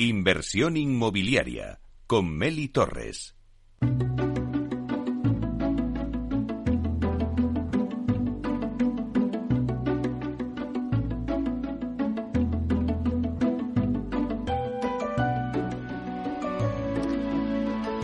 [0.00, 3.34] Inversión inmobiliaria con Meli Torres.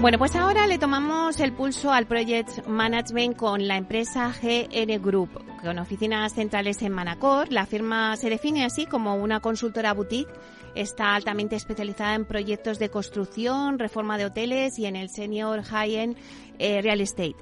[0.01, 5.44] Bueno, pues ahora le tomamos el pulso al Project Management con la empresa GN Group,
[5.65, 7.51] con oficinas centrales en Manacor.
[7.53, 10.33] La firma se define así como una consultora boutique.
[10.75, 16.17] Está altamente especializada en proyectos de construcción, reforma de hoteles y en el senior high-end
[16.59, 17.37] eh, real estate.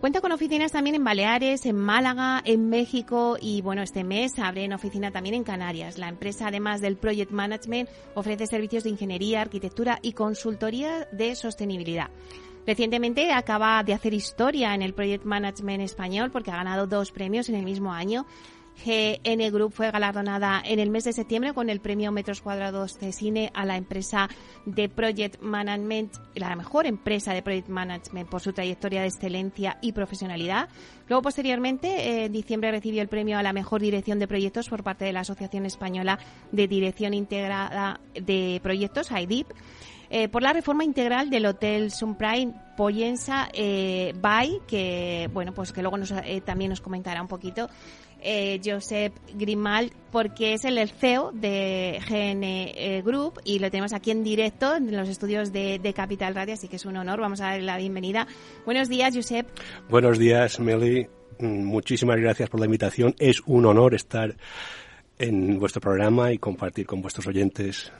[0.00, 4.64] Cuenta con oficinas también en Baleares, en Málaga, en México y bueno, este mes abre
[4.64, 5.98] en oficina también en Canarias.
[5.98, 12.10] La empresa, además del Project Management, ofrece servicios de ingeniería, arquitectura y consultoría de sostenibilidad.
[12.68, 17.48] Recientemente acaba de hacer historia en el Project Management español porque ha ganado dos premios
[17.48, 18.26] en el mismo año
[18.84, 23.12] GN Group fue galardonada en el mes de septiembre con el premio Metros Cuadrados de
[23.12, 24.28] Cine a la empresa
[24.66, 29.92] de Project Management, la mejor empresa de Project Management por su trayectoria de excelencia y
[29.92, 30.68] profesionalidad.
[31.08, 35.06] Luego, posteriormente, en diciembre recibió el premio a la mejor dirección de proyectos por parte
[35.06, 36.18] de la Asociación Española
[36.52, 39.48] de Dirección Integrada de Proyectos, AIDIP.
[40.10, 45.82] Eh, por la reforma integral del Hotel Sunprime Poyensa eh, Bay, que bueno, pues que
[45.82, 47.68] luego nos, eh, también nos comentará un poquito
[48.64, 54.74] Josep Grimal, porque es el CEO de GN Group y lo tenemos aquí en directo
[54.74, 57.20] en los estudios de, Capital Radio, así que es un honor.
[57.20, 58.26] Vamos a darle la bienvenida.
[58.64, 59.46] Buenos días, Josep.
[59.88, 61.06] Buenos días, Meli.
[61.38, 63.14] Mm, muchísimas gracias por la invitación.
[63.20, 64.34] Es un honor estar
[65.20, 67.92] en vuestro programa y compartir con vuestros oyentes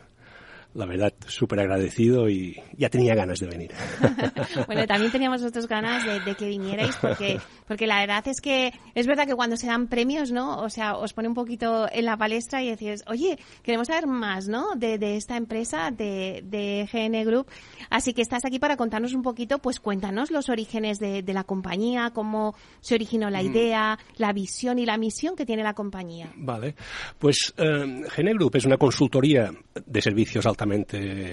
[0.75, 3.73] la verdad, súper agradecido y ya tenía ganas de venir.
[4.67, 9.07] bueno, también teníamos nosotros ganas de, que vinierais porque, porque la verdad es que es
[9.07, 10.59] verdad que cuando se dan premios, ¿no?
[10.61, 14.49] O sea, os pone un poquito en la palestra y decís, oye, queremos saber más,
[14.49, 14.75] ¿no?
[14.77, 17.47] De, de esta empresa, de, de GN Group.
[17.91, 21.45] Así que estás aquí para contarnos un poquito, pues cuéntanos los orígenes de, de la
[21.45, 23.47] compañía, cómo se originó la mm.
[23.47, 26.31] idea, la visión y la misión que tiene la compañía.
[26.37, 26.75] Vale,
[27.19, 29.51] pues eh, GN Group es una consultoría
[29.87, 30.47] de servicios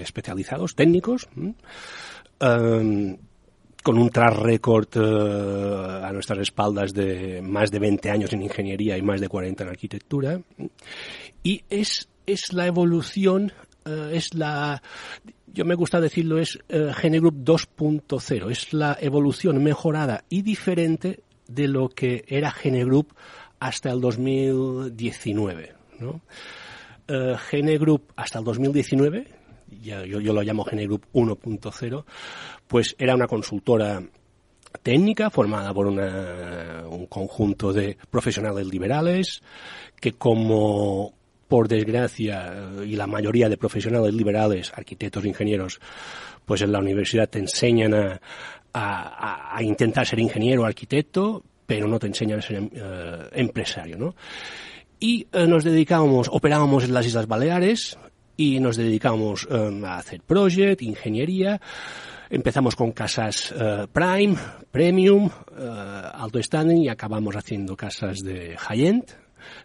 [0.00, 1.28] especializados, técnicos,
[2.40, 3.16] em,
[3.82, 8.98] con un track record eh, a nuestras espaldas de más de 20 años en ingeniería
[8.98, 10.40] y más de 40 en arquitectura.
[11.44, 13.52] Y es, es la evolución,
[13.84, 14.82] eh, es la,
[15.56, 21.68] yo me gusta decirlo, es uh, Group 2.0, es la evolución mejorada y diferente de
[21.68, 23.14] lo que era Group
[23.60, 25.74] hasta el 2019.
[26.00, 26.20] ¿no?
[27.08, 29.26] Uh, Gene Group hasta el 2019,
[29.82, 32.04] ya, yo, lo llamo Gene Group 1.0,
[32.66, 34.02] pues era una consultora
[34.82, 39.40] técnica formada por una, un conjunto de profesionales liberales
[40.00, 41.14] que como
[41.48, 45.80] por desgracia y la mayoría de profesionales liberales, arquitectos, ingenieros,
[46.44, 48.20] pues en la universidad te enseñan a,
[48.74, 54.14] a, intentar ser ingeniero o arquitecto, pero no te enseñan a ser uh, empresario, ¿no?
[54.98, 57.98] Y eh, nos dedicábamos, operábamos en las Islas Baleares
[58.36, 61.60] y nos dedicábamos eh, a hacer project, ingeniería.
[62.28, 64.36] Empezamos con casas eh, Prime,
[64.70, 65.30] Premium,
[66.12, 69.04] alto standing y acabamos haciendo casas de high-end,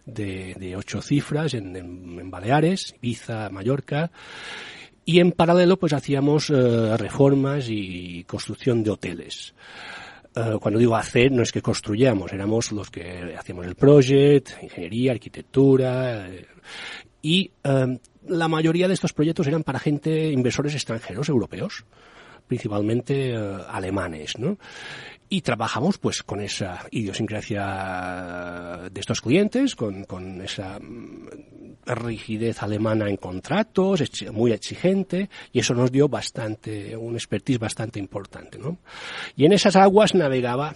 [0.06, 4.10] de, de, ocho cifras en, en, Baleares, Ibiza, Mallorca.
[5.04, 9.52] Y en paralelo pues hacíamos reformas y construcción de hoteles.
[10.34, 15.12] Eh, cuando digo hacer, no es que construyamos, éramos los que hacíamos el project, ingeniería,
[15.12, 16.46] arquitectura, eh,
[17.20, 17.98] y eh,
[18.28, 21.84] la mayoría de estos proyectos eran para gente, inversores extranjeros, europeos,
[22.46, 24.58] principalmente alemanes, ¿no?
[25.32, 33.08] Y trabajamos pues con esa idiosincrasia de estos clientes, con, con esa mm, rigidez alemana
[33.08, 38.76] en contratos, muy exigente, y eso nos dio bastante, un expertise bastante importante, ¿no?
[39.34, 40.74] Y en esas aguas navegaba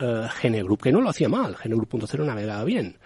[0.00, 2.98] uh, Gene Group, que no lo hacía mal, Gene Group.0 navegaba bien.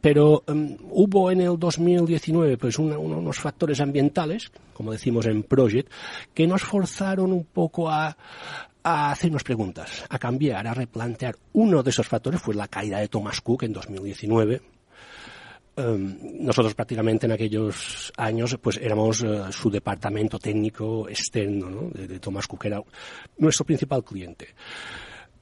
[0.00, 5.92] Pero um, hubo en el 2019 pues unos factores ambientales, como decimos en Project,
[6.32, 8.16] que nos forzaron un poco a,
[8.88, 11.36] a hacernos preguntas, a cambiar, a replantear.
[11.52, 14.62] Uno de esos factores fue la caída de Thomas Cook en 2019.
[15.76, 22.46] Em, nosotros prácticamente en aquellos años pues éramos eh, su departamento técnico externo de, Thomas
[22.46, 22.82] Cook, era
[23.36, 24.48] nuestro principal cliente.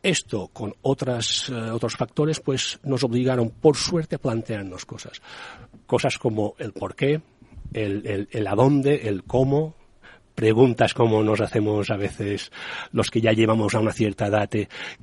[0.03, 5.23] Esto con otras, eh, otros factores pues nos obligaron por suerte a plantearnos cosas.
[5.87, 7.23] Cosas como el por qué,
[7.73, 9.77] el, el, el a dónde, el cómo,
[10.37, 12.53] preguntas como nos hacemos a veces
[12.93, 14.49] los que ya llevamos a una cierta edad,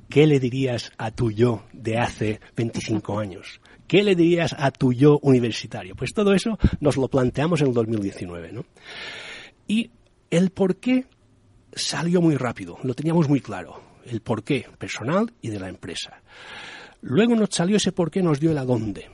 [0.08, 3.60] ¿qué le dirías a tu yo de hace 25 años?
[3.86, 5.94] ¿Qué le dirías a tu yo universitario?
[5.94, 8.64] Pues todo eso nos lo planteamos en el 2019, ¿no?
[9.68, 9.90] Y
[10.30, 11.04] el por qué
[11.74, 16.22] salió muy rápido, lo teníamos muy claro, el porqué personal y de la empresa.
[17.02, 19.10] Luego nos salió ese por qué, nos dio el adónde.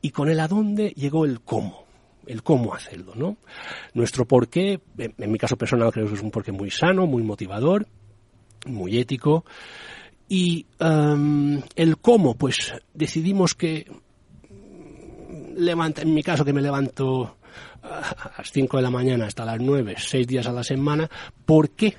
[0.00, 1.84] Y con el adónde llegó el cómo,
[2.28, 3.38] el cómo hacerlo, ¿no?
[3.94, 7.86] Nuestro porqué, en mi caso personal creo que es un porqué muy sano, muy motivador,
[8.66, 9.44] muy ético.
[10.28, 13.90] Y um, el cómo, pues decidimos que
[15.56, 17.38] levanta, en mi caso que me levanto
[17.82, 21.08] a las 5 de la mañana hasta las 9, 6 días a la semana,
[21.46, 21.96] ¿por qué?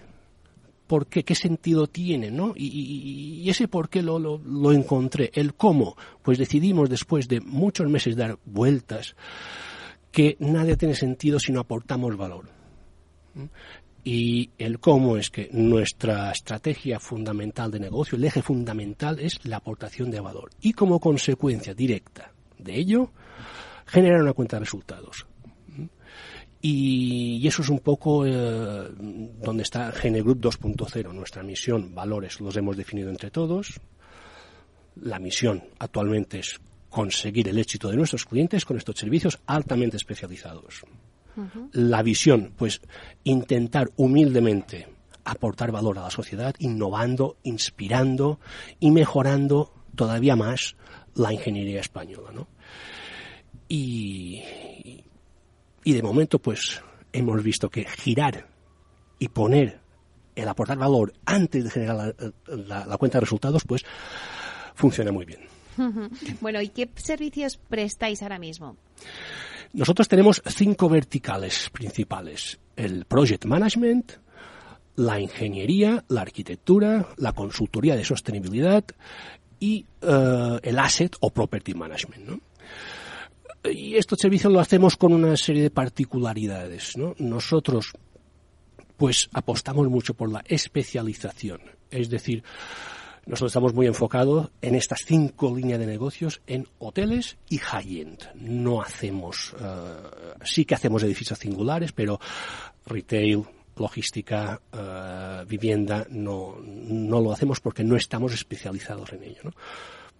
[0.86, 1.24] ¿Por qué?
[1.24, 2.30] ¿Qué sentido tiene?
[2.30, 2.54] ¿no?
[2.56, 5.32] Y, ese por qué lo, lo, encontré.
[5.34, 9.16] El cómo, pues decidimos después de muchos meses dar vueltas
[10.12, 12.50] que nada tiene sentido si no aportamos valor.
[14.04, 19.58] Y el cómo es que nuestra estrategia fundamental de negocio, el eje fundamental es la
[19.58, 20.50] aportación de valor.
[20.62, 23.12] Y como consecuencia directa de ello,
[23.86, 25.28] generar una cuenta de resultados.
[26.62, 32.56] Y, eso es un poco eh, donde está Gene Group 2.0, nuestra misión, valores, los
[32.58, 33.80] hemos definido entre todos.
[35.02, 36.60] La misión actualmente es
[36.90, 40.84] conseguir el éxito de nuestros clientes con estos servicios altamente especializados.
[41.72, 42.82] La visión, pues
[43.24, 44.90] intentar humildemente
[45.24, 48.40] aportar valor a la sociedad, innovando, inspirando
[48.80, 50.76] y mejorando todavía más
[51.16, 52.32] la ingeniería española.
[52.34, 52.48] ¿no?
[53.70, 54.42] Y,
[55.84, 56.82] y de momento, pues
[57.14, 58.48] hemos visto que girar
[59.18, 59.80] y poner
[60.36, 62.16] el aportar valor antes de generar
[62.48, 63.84] la, cuenta de resultados, pues
[64.76, 65.42] funciona muy bien.
[66.42, 68.78] Bueno, ¿y qué servicios prestáis ahora mismo?
[69.74, 72.60] Nosotros tenemos cinco verticales principales.
[72.76, 74.14] El Project Management,
[74.96, 78.84] la ingeniería, la arquitectura, la consultoría de sostenibilidad
[79.60, 82.42] y eh, el Asset o Property Management.
[83.72, 86.98] y estos servicios lo hacemos con una serie de particularidades.
[86.98, 87.14] ¿no?
[87.20, 87.94] Nosotros,
[88.98, 91.62] pues, apostamos mucho por la especialización.
[91.92, 92.44] Es decir,
[93.30, 98.28] nosotros estamos muy enfocados en estas cinco líneas de negocios en hoteles y high-end.
[98.34, 102.20] No hacemos, uh, sí que hacemos edificios singulares, pero
[102.88, 103.44] retail,
[103.78, 109.42] logística, uh, vivienda, no, no lo hacemos porque no estamos especializados en ello.
[109.44, 109.52] ¿no?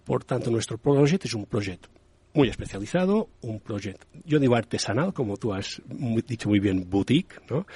[0.04, 1.88] Por tanto, nuestro proyecto es un proyecto
[2.32, 5.82] muy especializado, un proyecto, yo digo artesanal, como tú has
[6.28, 7.66] dicho muy bien, boutique, ¿no?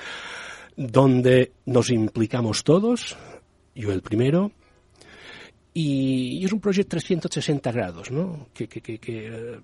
[0.77, 3.17] donde nos implicamos todos,
[3.75, 4.53] yo el primero,
[5.77, 8.47] y, es un proyecto 360 grados, ¿no?
[8.55, 9.61] Que, que, que, que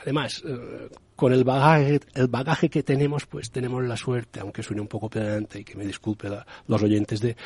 [0.00, 4.82] además, eh, con el bagaje, el bagaje que tenemos, pues tenemos la suerte, aunque suene
[4.82, 6.28] un poco pedante y que me disculpe
[6.68, 7.36] los oyentes, de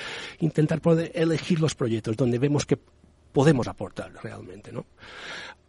[0.40, 2.78] intentar poder elegir los proyectos donde vemos que
[3.32, 4.84] podemos aportar realmente, ¿no?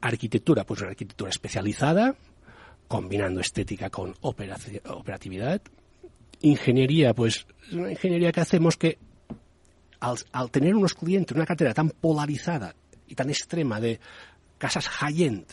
[0.02, 2.16] Arquitectura, pues una arquitectura especializada,
[2.90, 5.62] combinando estética con operatividad.
[6.42, 8.98] Ingeniería, pues es una ingeniería que hacemos que
[10.02, 12.76] al, tener unos clientes, una cartera tan polarizada
[13.08, 14.00] y tan extrema de
[14.58, 15.46] casas high-end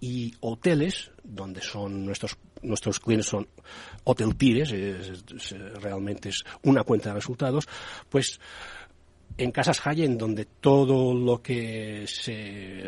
[0.00, 3.46] y hoteles, donde son nuestros nuestros clientes son
[4.04, 4.72] hotel tires,
[5.80, 7.68] realmente es una cuenta de resultados,
[8.08, 8.40] pues
[9.38, 12.82] en casas high donde todo lo que se,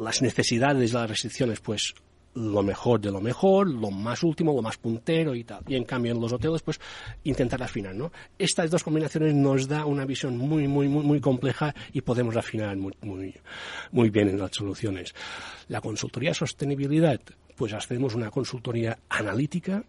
[0.00, 1.94] las necesidades, las restricciones, pues
[2.34, 5.62] lo mejor de lo mejor, lo más último, lo más puntero y tal.
[5.66, 6.80] Y en cambio en los hoteles, pues
[7.24, 8.12] intentar afinar, ¿no?
[8.38, 12.76] Estas dos combinaciones nos da una visión muy, muy, muy, muy compleja y podemos afinar
[12.76, 13.34] muy, muy,
[13.90, 15.14] muy bien en las soluciones.
[15.68, 17.20] La consultoría sostenibilidad,
[17.56, 19.84] pues hacemos una consultoría analítica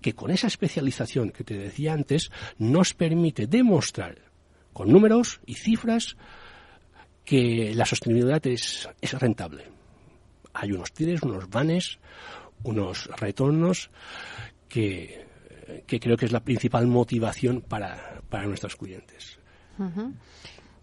[0.00, 4.16] que con esa especialización que te decía antes nos permite demostrar
[4.72, 6.16] con números y cifras
[7.24, 9.79] que la sostenibilidad es, es rentable.
[10.54, 11.98] Hay unos tires, unos vanes,
[12.62, 13.90] unos retornos
[14.68, 15.26] que,
[15.86, 19.38] que creo que es la principal motivación para, para nuestros clientes.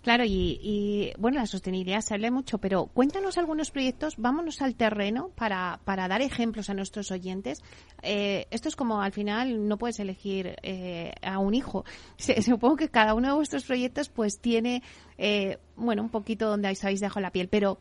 [0.08, 5.32] Claro, y, bueno, la sostenibilidad se habla mucho, pero cuéntanos algunos proyectos, vámonos al terreno
[5.36, 7.62] para, para dar ejemplos a nuestros oyentes.
[8.04, 11.84] Eh, esto es como al final no puedes elegir eh, a un hijo.
[12.18, 14.82] supongo que cada uno de vuestros proyectos pues tiene,
[15.18, 17.78] eh, bueno, un poquito donde habéis dejado la piel, pero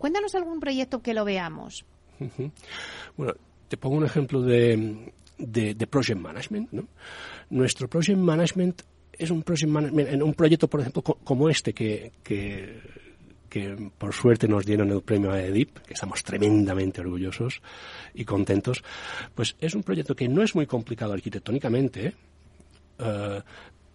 [0.00, 1.84] cuéntanos algún proyecto que lo veamos.
[3.16, 3.34] Bueno,
[3.68, 6.70] te pongo un ejemplo de, de, de project management.
[7.50, 14.14] Nuestro project management es un, en un proyecto, por ejemplo, como este, que, que, por
[14.14, 17.60] suerte nos dieron el premio a EDIP, que estamos tremendamente orgullosos
[18.14, 18.82] y contentos,
[19.34, 22.14] pues es un proyecto que no es muy complicado arquitectónicamente,
[22.98, 23.42] eh,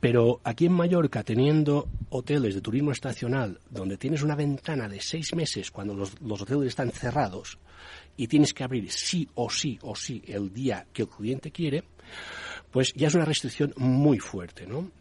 [0.05, 5.33] pero aquí en Mallorca, teniendo hoteles de turismo estacional, donde tienes una ventana de seis
[5.33, 7.57] meses cuando los, hoteles están cerrados,
[8.15, 11.85] y tienes que abrir sí o sí o sí el día que el cliente quiere,
[12.69, 14.91] pues ya es una restricción muy fuerte, ¿no?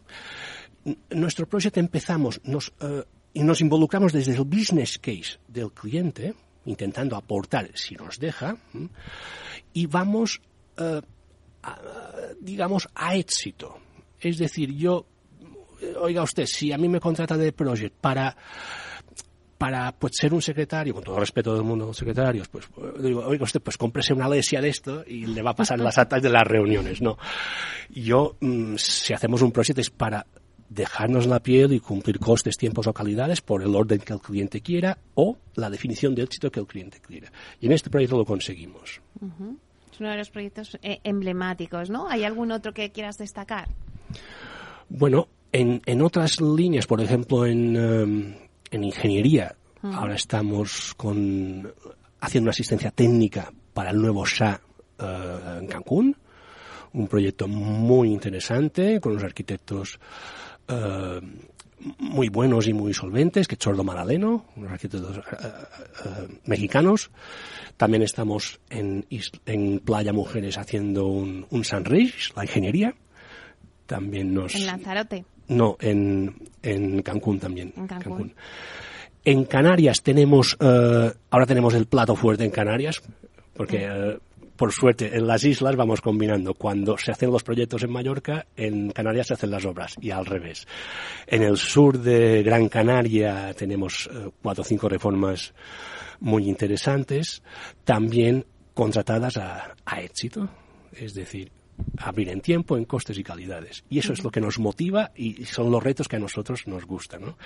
[1.10, 2.40] Nuestro proyecto empezamos
[2.80, 6.34] eh, y nos involucramos desde el business case del cliente,
[6.64, 8.56] intentando aportar si nos deja,
[9.74, 10.40] y vamos,
[10.78, 11.02] eh,
[12.40, 13.83] digamos, a éxito.
[14.24, 15.06] Es decir, yo,
[16.00, 18.36] oiga usted, si a mí me contrata de project para
[19.58, 22.68] para pues, ser un secretario, con todo respeto del mundo los secretarios, pues
[23.00, 25.96] digo, oiga usted, pues cómprese una lesia de esto y le va a pasar las
[25.96, 27.16] actas de las reuniones, ¿no?
[27.88, 30.26] Yo, mm, si hacemos un proyecto es para
[30.68, 34.60] dejarnos la piel y cumplir costes, tiempos o calidades por el orden que el cliente
[34.60, 37.30] quiera o la definición de éxito que el cliente quiera.
[37.60, 39.00] Y en este proyecto lo conseguimos.
[39.92, 42.08] Es uno de los proyectos eh, emblemáticos, ¿no?
[42.08, 43.68] ¿Hay algún otro que quieras destacar?
[44.88, 48.34] Bueno, en, en otras líneas, por ejemplo, en, em,
[48.70, 49.56] en ingeniería.
[49.82, 51.70] Ahora estamos con,
[52.20, 54.60] haciendo una asistencia técnica para el nuevo SA
[54.98, 56.16] eh, en Cancún,
[56.94, 59.98] un proyecto muy interesante con unos arquitectos
[60.68, 61.20] eh,
[61.98, 67.10] muy buenos y muy solventes, que Chordo Maraleno, unos arquitectos eh, mexicanos.
[67.76, 69.06] También estamos en,
[69.44, 72.94] en Playa Mujeres haciendo un, un Sunrise, la ingeniería.
[73.86, 74.54] También nos...
[74.54, 75.24] En Lanzarote.
[75.48, 77.72] No, en, en Cancún también.
[77.76, 78.34] En Cancún.
[79.24, 83.02] En Canarias tenemos, eh, ahora tenemos el plato fuerte en Canarias,
[83.54, 84.18] porque eh,
[84.56, 86.54] por suerte en las islas vamos combinando.
[86.54, 90.26] Cuando se hacen los proyectos en Mallorca, en Canarias se hacen las obras y al
[90.26, 90.66] revés.
[91.26, 95.54] En el sur de Gran Canaria tenemos eh, cuatro o cinco reformas
[96.20, 97.42] muy interesantes,
[97.84, 100.48] también contratadas a, a éxito.
[100.92, 101.50] Es decir,
[101.98, 103.84] abrir en tiempo, en costes y calidades.
[103.88, 106.84] Y eso es lo que nos motiva y son los retos que a nosotros nos
[106.84, 107.22] gustan.
[107.22, 107.36] ¿no?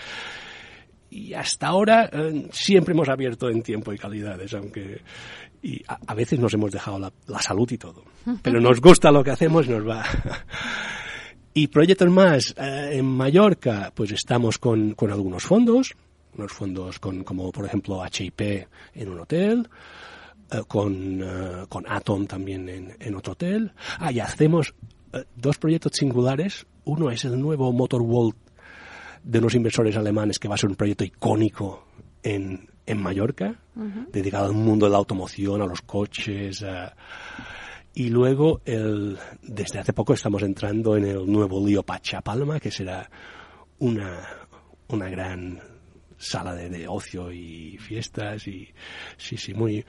[1.11, 5.01] Y hasta ahora eh, siempre hemos abierto en tiempo y calidades, aunque
[5.87, 8.05] a, veces nos hemos dejado la, salud y todo.
[8.43, 10.05] Pero nos gusta lo que hacemos y nos va.
[11.55, 15.95] y proyectos más, eh, en Mallorca, pues estamos con, con algunos fondos,
[16.37, 18.41] unos fondos con, como por ejemplo HIP
[18.95, 19.69] en un hotel,
[20.67, 23.73] con, eh, con Atom también en, en, otro hotel.
[23.99, 24.75] Ah, y hacemos
[25.13, 26.67] eh, dos proyectos singulares.
[26.85, 28.35] Uno es el nuevo Motor World
[29.23, 31.87] de unos inversores alemanes que va a ser un proyecto icónico
[32.23, 33.61] en, en Mallorca,
[34.13, 36.65] dedicado al mundo de la automoción, a los coches.
[37.95, 43.11] y luego, el, desde hace poco estamos entrando en el nuevo Lío Pachapalma, que será
[43.79, 44.21] una,
[44.89, 45.61] una gran
[46.19, 48.69] sala de, de, ocio y fiestas y
[49.17, 49.85] sí, sí, muy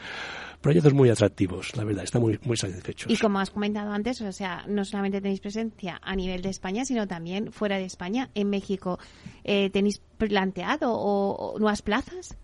[0.62, 3.12] proyectos muy atractivos, la verdad, estamos muy, muy satisfechos.
[3.12, 6.86] Y como has comentado antes, o sea, no solamente tenéis presencia a nivel de España,
[6.86, 9.00] sino también fuera de España, en México.
[9.44, 12.38] Eh, ¿Tenéis planteado o, o nuevas plazas?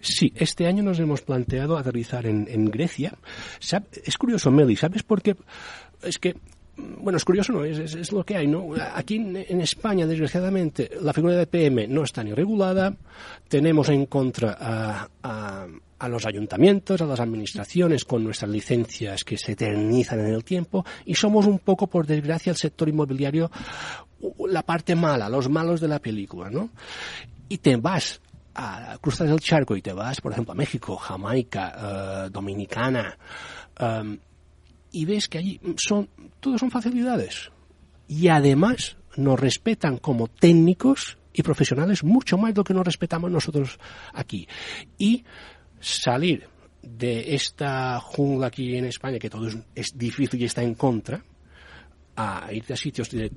[0.00, 3.18] Sí, este año nos hemos planteado aterrizar en, en Grecia.
[4.04, 5.36] Es curioso, Meli, ¿sabes por qué?
[6.02, 6.36] Es que
[7.00, 7.64] bueno, es curioso, ¿no?
[7.64, 8.70] Es, lo que hay, ¿no?
[8.94, 12.94] Aquí en, España, desgraciadamente, la figura de PM no está ni regulada.
[13.48, 15.08] Tenemos en contra a,
[15.98, 20.84] a, los ayuntamientos, a las administraciones con nuestras licencias que se eternizan en el tiempo
[21.04, 23.50] y somos un poco, por desgracia, el sector inmobiliario
[24.48, 26.70] la parte mala, los malos de la película, ¿no?
[27.48, 28.20] Y te vas
[28.54, 33.16] a cruzar el charco y te vas, por ejemplo, a México, Jamaica, uh, Dominicana,
[33.80, 34.18] um,
[34.92, 36.08] y ves que allí son,
[36.40, 37.50] todos son facilidades.
[38.06, 43.30] Y además nos respetan como técnicos y profesionales mucho más de lo que nos respetamos
[43.30, 43.78] nosotros
[44.12, 44.48] aquí.
[44.96, 45.24] Y
[45.80, 46.48] salir
[46.82, 51.22] de esta jungla aquí en España, que todo es, difícil y está en contra,
[52.16, 53.30] a irte a sitios de,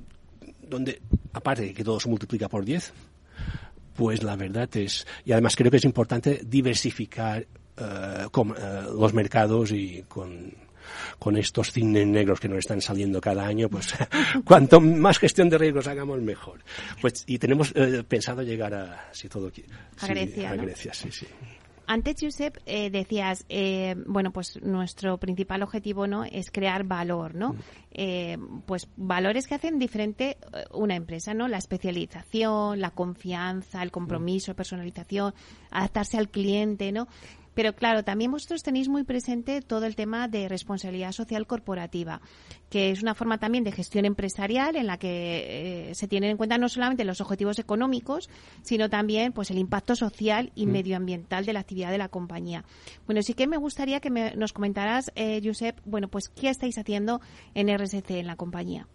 [0.67, 1.01] donde,
[1.33, 2.93] aparte de que todo se multiplica por 10,
[3.95, 7.45] pues la verdad es, y además creo que es importante diversificar
[7.77, 10.53] uh, uh, los mercados y con
[11.19, 13.93] con estos cines negros que nos están saliendo cada año, pues
[14.45, 16.59] cuanto más gestión de riesgos hagamos, mejor.
[17.01, 20.51] Pues, y tenemos eh, pensado llegar a, si todo a sí, Grecia.
[20.51, 21.27] A Grecia, sí, sí.
[21.91, 27.51] Antes, Josep, eh, decías, eh, bueno, pues nuestro principal objetivo no es crear valor, ¿no?
[27.51, 27.59] Mm.
[27.91, 31.49] Eh, pues valores que hacen diferente eh, una empresa, ¿no?
[31.49, 34.55] La especialización, la confianza, el compromiso, mm.
[34.55, 35.33] personalización,
[35.69, 37.09] adaptarse al cliente, ¿no?
[37.53, 42.21] Pero claro, también vosotros tenéis muy presente todo el tema de responsabilidad social corporativa,
[42.69, 46.37] que es una forma también de gestión empresarial en la que eh, se tienen en
[46.37, 48.29] cuenta no solamente los objetivos económicos,
[48.61, 50.71] sino también pues el impacto social y mm.
[50.71, 52.63] medioambiental de la actividad de la compañía.
[53.05, 56.77] Bueno, sí que me gustaría que me, nos comentaras, eh, Josep, bueno, pues qué estáis
[56.77, 57.21] haciendo
[57.53, 58.87] en RSC en la compañía.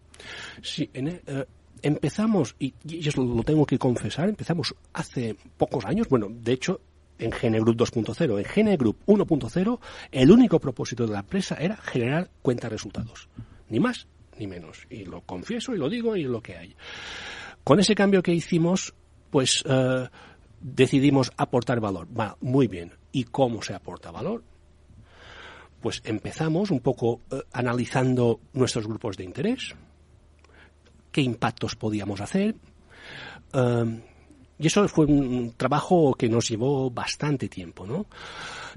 [0.63, 1.45] Sí, en, uh,
[1.83, 6.81] empezamos, y, y yo lo tengo que confesar, empezamos hace pocos años, bueno, de hecho,
[7.19, 8.39] en Gene Group 2.0.
[8.39, 9.79] En Gene Group 1.0,
[10.11, 13.29] el único propósito de la empresa era generar cuentas resultados.
[13.69, 14.07] Ni más
[14.39, 14.87] ni menos.
[14.91, 16.77] Y lo confieso y lo digo y lo que hay.
[17.65, 18.95] Con ese cambio que hicimos,
[19.31, 20.09] pues eh,
[20.61, 22.09] decidimos aportar valor.
[22.19, 22.93] Va, muy bien.
[23.13, 24.43] ¿Y cómo se aporta valor?
[25.81, 29.75] Pues empezamos un poco eh, analizando nuestros grupos de interés,
[31.13, 32.57] qué impactos podíamos hacer.
[33.53, 34.03] Eh,
[34.59, 38.07] y eso fue un trabajo que nos llevó bastante tiempo, ¿no?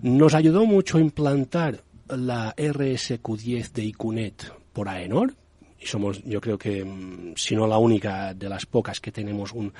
[0.02, 5.36] Nos ayudó mucho a implantar la RSQ10 de ICUNET por AENOR,
[5.80, 9.54] y somos, yo creo que, mm, si no la única de las pocas que tenemos
[9.54, 9.74] un,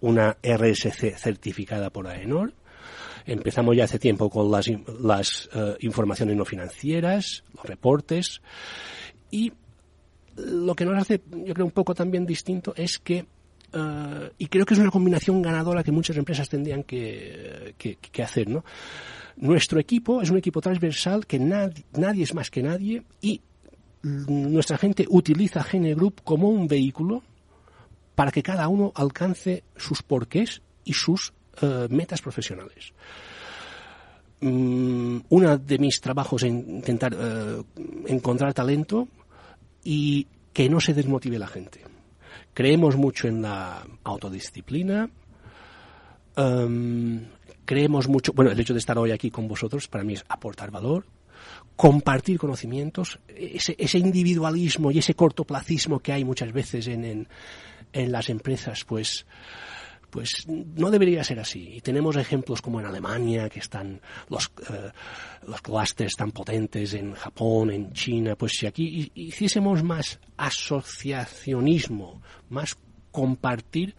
[0.00, 2.52] una RSC certificada por AENOR.
[3.26, 4.68] Empezamos ya hace tiempo con las,
[5.00, 8.42] las eh, informaciones no financieras, los reportes,
[9.30, 9.52] y
[10.36, 13.26] lo que nos hace, yo creo, un poco también distinto es que
[13.74, 17.74] Uh, y creo que es una combinación ganadora que muchas empresas tendrían que,
[18.22, 18.64] hacer, ¿no?
[19.36, 23.40] Nuestro equipo es un equipo transversal que nadie, es más que nadie y
[24.02, 27.24] nuestra gente utiliza Gene Group como un vehículo
[28.14, 32.92] para que cada uno alcance sus porqués y sus uh, metas profesionales.
[34.40, 37.64] Um, uno de mis trabajos es intentar uh,
[38.06, 39.08] encontrar talento
[39.82, 41.93] y que no se desmotive la gente
[42.52, 45.10] Creemos mucho en la autodisciplina.
[46.36, 47.20] Um,
[47.64, 50.70] creemos mucho, bueno, el hecho de estar hoy aquí con vosotros para mí es aportar
[50.70, 51.06] valor,
[51.76, 57.28] compartir conocimientos, ese, ese individualismo y ese cortoplacismo que hay muchas veces en, en,
[57.92, 59.26] en las empresas, pues
[60.14, 61.74] pues no debería ser así.
[61.74, 64.92] Y tenemos ejemplos como en Alemania, que están los, eh,
[65.48, 65.60] los
[66.14, 68.36] tan potentes, en Japón, en China.
[68.36, 72.78] Pues si aquí hiciésemos más asociacionismo, más
[73.10, 73.96] compartir,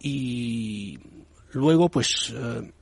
[0.00, 0.98] y
[1.52, 2.72] luego pues eh,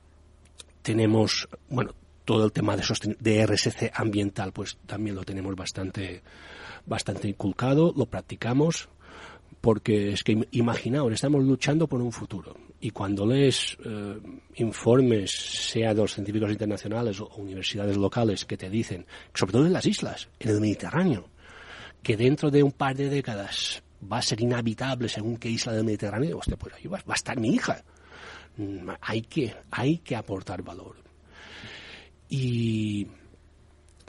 [0.81, 1.93] tenemos, bueno,
[2.25, 2.83] todo el tema de,
[3.19, 6.23] de RSC ambiental, pues también lo tenemos bastante,
[6.87, 8.89] bastante inculcado, lo practicamos
[9.61, 14.19] porque es que imaginaos, estamos luchando por un futuro y cuando lees eh,
[14.55, 19.73] informes, sea de los científicos internacionales o universidades locales que te dicen, sobre todo en
[19.73, 21.29] las islas, en el Mediterráneo,
[22.01, 25.83] que dentro de un par de décadas va a ser inhabitable según qué isla del
[25.83, 27.83] Mediterráneo, hostia, pues ahí va, va a estar mi hija.
[28.55, 30.95] Mm, hay que, hay que aportar valor.
[32.29, 33.07] Y,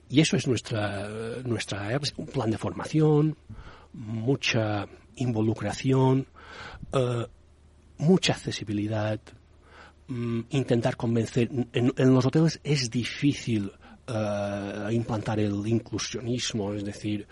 [0.08, 1.08] y eso es nuestra,
[1.44, 3.36] nuestra un plan de formación,
[3.92, 6.26] mucha involucración,
[6.92, 7.24] uh,
[7.98, 9.20] mucha accesibilidad,
[10.08, 11.50] um, intentar convencer.
[11.72, 13.72] En, los hoteles es difícil
[14.08, 17.26] uh, implantar el inclusionismo, es decir,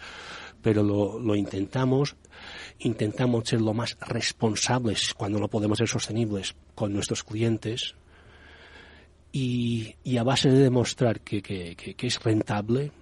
[0.62, 2.16] pero lo, lo, intentamos.
[2.80, 7.94] Intentamos ser lo más responsables cuando no podemos ser sostenibles con nuestros clientes.
[9.32, 12.92] Y, y a base de demostrar que, que, que, que es rentable,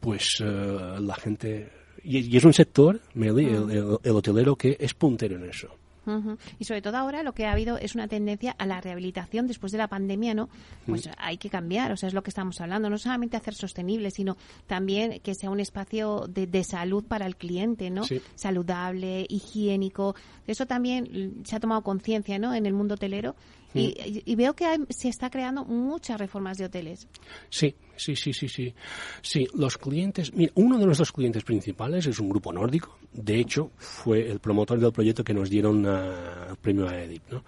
[0.00, 4.76] pues uh, la gente y, y, es un sector, Meli, el, el, el, hotelero, que
[4.78, 5.68] es puntero en eso.
[6.06, 6.38] Uh -huh.
[6.58, 9.72] Y sobre todo ahora lo que ha habido es una tendencia a la rehabilitación después
[9.72, 10.48] de la pandemia, ¿no?
[10.86, 11.14] Pues uh -huh.
[11.18, 14.36] hay que cambiar, o sea, es lo que estamos hablando, no solamente hacer sostenible, sino
[14.66, 18.04] también que sea un espacio de, de salud para el cliente, ¿no?
[18.04, 18.22] Sí.
[18.36, 20.14] Saludable, higiénico.
[20.46, 22.54] Eso también se ha tomado conciencia, ¿no?
[22.54, 23.34] En el mundo hotelero
[23.74, 27.06] y, y, veo que hay, se está creando muchas reformas de hoteles.
[27.50, 28.74] Sí, sí, sí, sí, sí.
[29.20, 32.98] Sí, los clientes, mira, uno de nuestros clientes principales es un grupo nórdico.
[33.12, 37.30] De hecho, fue el promotor del proyecto que nos dieron uh, el premio a EDIP,
[37.30, 37.44] ¿no?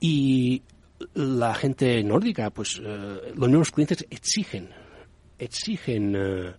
[0.00, 0.62] Y
[1.14, 4.70] la gente nórdica, pues uh, los nuevos clientes exigen,
[5.38, 6.52] exigen uh,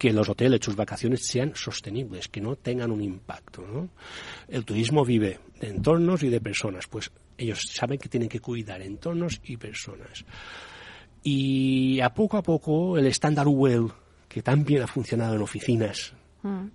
[0.00, 3.60] que los hoteles, sus vacaciones sean sostenibles, que no tengan un impacto.
[3.60, 3.90] ¿no?
[4.48, 8.80] El turismo vive de entornos y de personas, pues ellos saben que tienen que cuidar
[8.80, 10.24] entornos y personas.
[11.22, 13.92] Y a poco a poco el estándar Well,
[14.28, 16.66] que tan bien ha funcionado en oficinas, mm.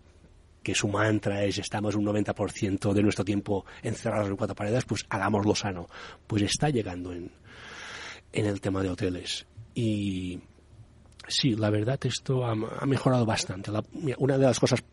[0.62, 5.06] que su mantra es estamos un 90% de nuestro tiempo encerrados en cuatro paredes, pues
[5.10, 5.88] hagámoslo sano.
[6.28, 7.32] Pues está llegando en,
[8.34, 9.48] en el tema de hoteles.
[9.74, 10.40] Y
[11.28, 13.72] sí, la verdad esto ha, ha mejorado bastante.
[13.72, 13.84] La,
[14.18, 14.84] una de las cosas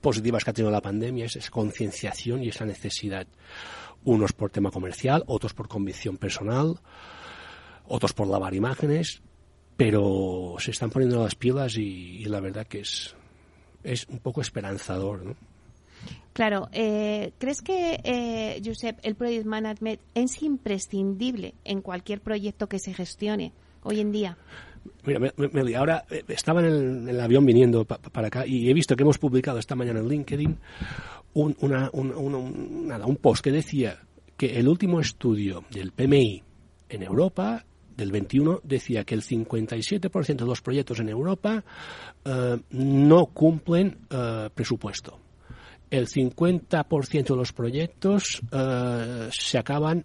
[0.00, 3.26] positivas que ha tenido la pandemia es esa concienciación y esa necesidad.
[4.04, 6.80] Unos por tema comercial, otros por convicción personal,
[7.90, 9.20] otros por lavar imágenes,
[9.76, 13.14] pero se están poniendo las pilas y, y la verdad que es,
[13.82, 15.36] es un poco esperanzador, ¿no?
[16.32, 22.78] Claro, eh, ¿crees que, eh, Josep, el Project Management es imprescindible en cualquier proyecto que
[22.78, 24.38] se gestione hoy en día?
[25.04, 28.46] Mira, me, me, ahora eh, estaba en el, en el avión viniendo pa, para acá
[28.46, 30.56] y he visto que hemos publicado esta mañana en LinkedIn
[31.34, 33.98] un, una, un, un, un, nada, un post que decía
[34.36, 36.42] que el último estudio del PMI
[36.88, 37.64] en Europa
[38.00, 41.62] del 21 decía que el 57% de los proyectos en Europa
[42.24, 45.18] eh, no cumplen eh, presupuesto.
[45.90, 50.04] El 50% de los proyectos eh, se acaban,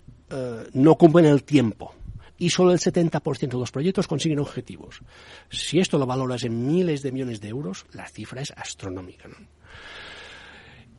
[0.73, 1.93] no cumplen el tiempo
[2.39, 5.01] y solo el 70% de los proyectos consiguen objetivos.
[5.49, 9.29] Si esto lo valoras en miles de millones de euros, la cifra es astronómica.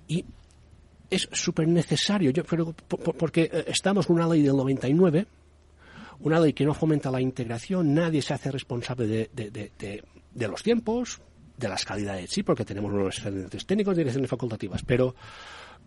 [0.07, 0.25] Y
[1.11, 2.73] es súper necesario, yo creo,
[3.19, 5.27] porque estamos con una ley del 99
[6.21, 11.21] una ley que no fomenta la integración, nadie se hace responsable de, los tiempos,
[11.57, 15.15] de las calidades, sí, porque tenemos unos excelentes técnicos de direcciones facultativas, pero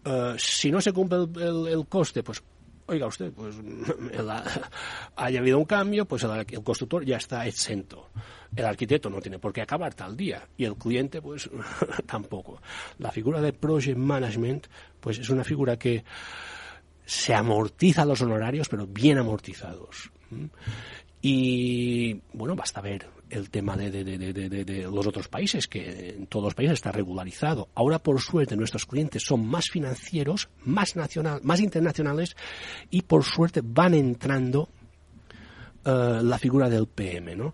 [0.06, 2.44] eh, si no se cumple el, coste, pues
[2.88, 3.56] oiga usted, pues
[5.16, 8.10] haya habido un cambio, pues el, el, constructor ya está exento.
[8.56, 11.50] El arquitecto no tiene por qué acabar tal día y el cliente, pues
[12.06, 12.62] tampoco.
[12.98, 14.68] La figura de project management,
[15.00, 16.04] pues es una figura que
[17.10, 20.12] se amortiza los honorarios, pero bien amortizados.
[21.22, 26.76] Y bueno, basta ver el tema de, los otros países, que en todos los países
[26.76, 27.70] está regularizado.
[27.76, 32.36] Ahora, por suerte, nuestros clientes son más financieros, más, nacional, más internacionales
[32.90, 34.70] y por suerte van entrando
[35.86, 37.54] eh, la figura del PM, ¿no?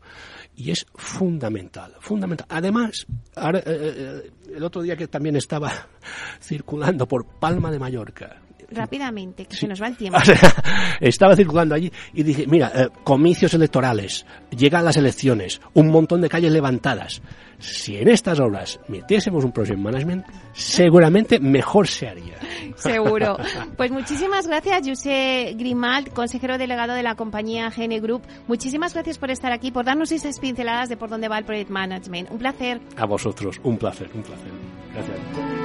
[0.56, 2.48] Y es fundamental, fundamental.
[2.50, 5.72] Además, eh, eh, el otro día que también estaba
[6.42, 10.20] circulando por Palma de Mallorca, rápidamente, que se nos va el tiempo.
[11.00, 14.26] Estaba circulando allí y dije, mira, eh, comicios electorales,
[14.56, 17.22] llegan las elecciones, un montón de calles levantadas.
[17.58, 22.36] Si en estas obras metiésemos un project management, seguramente mejor se haría.
[22.76, 23.38] Seguro.
[23.78, 28.24] Pues muchísimas gracias, José Grimald, consejero delegado de la compañía GN Group.
[28.48, 31.70] Muchísimas gracias por estar aquí, por darnos esas pinceladas de por dónde va el project
[31.70, 32.30] management.
[32.32, 32.82] Un placer.
[32.98, 34.52] A vosotros, un placer, un placer.
[34.94, 35.65] Gracias.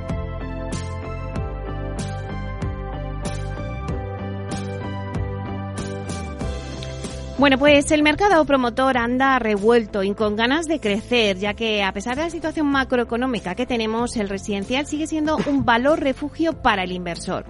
[7.41, 11.91] Bueno, pues el mercado promotor anda revuelto y con ganas de crecer, ya que a
[11.91, 16.83] pesar de la situación macroeconómica que tenemos, el residencial sigue siendo un valor refugio para
[16.83, 17.45] el inversor.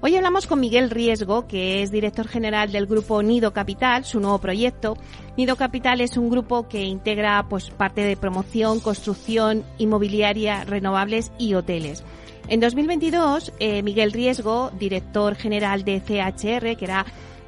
[0.00, 4.38] Hoy hablamos con Miguel Riesgo, que es director general del grupo Nido Capital, su nuevo
[4.38, 4.96] proyecto.
[5.36, 11.52] Nido Capital es un grupo que integra pues parte de promoción, construcción, inmobiliaria, renovables y
[11.52, 12.02] hoteles.
[12.48, 17.04] En 2022, eh, Miguel Riesgo, director general de CHR, que era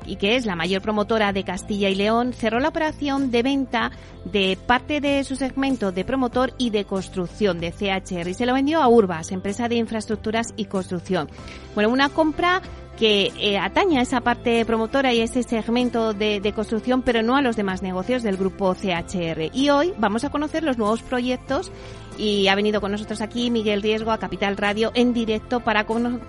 [0.07, 3.90] y que es la mayor promotora de Castilla y León, cerró la operación de venta
[4.25, 8.55] de parte de su segmento de promotor y de construcción de CHR y se lo
[8.55, 11.29] vendió a Urbas, empresa de infraestructuras y construcción.
[11.75, 12.62] Bueno, una compra
[12.97, 17.37] que eh, ataña a esa parte promotora y ese segmento de, de, construcción, pero no
[17.37, 19.51] a los demás negocios del grupo CHR.
[19.53, 21.71] Y hoy vamos a conocer los nuevos proyectos
[22.19, 25.87] y ha venido con nosotros aquí Miguel Riesgo a Capital Radio en directo para,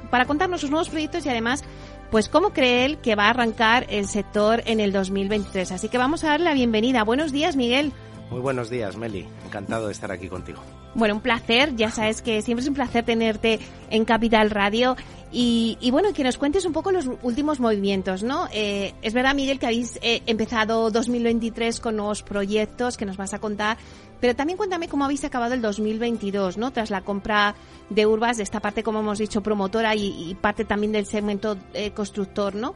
[0.10, 1.64] para contarnos sus nuevos proyectos y además
[2.12, 5.72] pues cómo cree él que va a arrancar el sector en el 2023.
[5.72, 7.04] Así que vamos a darle la bienvenida.
[7.04, 7.94] Buenos días, Miguel.
[8.30, 9.26] Muy buenos días, Meli.
[9.46, 10.60] Encantado de estar aquí contigo.
[10.96, 11.76] Bueno, un placer.
[11.76, 13.60] Ya sabes que siempre es un placer tenerte
[13.90, 14.96] en Capital Radio.
[15.32, 18.48] Y, bueno, que nos cuentes un poco los últimos movimientos, ¿no?
[18.54, 23.34] Eh, es verdad, Miguel, que habéis eh, empezado 2023 con nuevos proyectos que nos vas
[23.34, 23.78] a contar,
[24.22, 26.72] pero también cuéntame cómo habéis acabado el 2022, ¿no?
[26.72, 27.56] Tras la compra
[27.90, 31.58] de Urbas, de esta parte, como hemos dicho, promotora y, y parte también del segmento
[31.74, 32.74] eh, constructor, ¿no?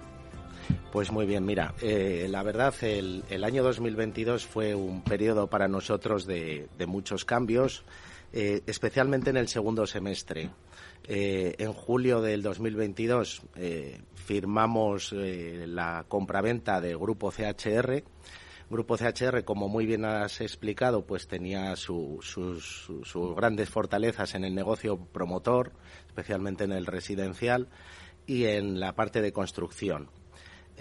[0.91, 5.69] Pues muy bien, mira, eh, la verdad el, el, año 2022 fue un periodo para
[5.69, 7.85] nosotros de, muchos cambios,
[8.33, 10.49] eh, especialmente en el segundo semestre.
[11.07, 18.03] Eh, en julio del 2022 eh, firmamos la compraventa de Grupo CHR.
[18.69, 24.43] Grupo CHR, como muy bien has explicado, pues tenía su, sus, sus grandes fortalezas en
[24.43, 25.71] el negocio promotor,
[26.07, 27.69] especialmente en el residencial
[28.27, 30.09] y en la parte de construcción.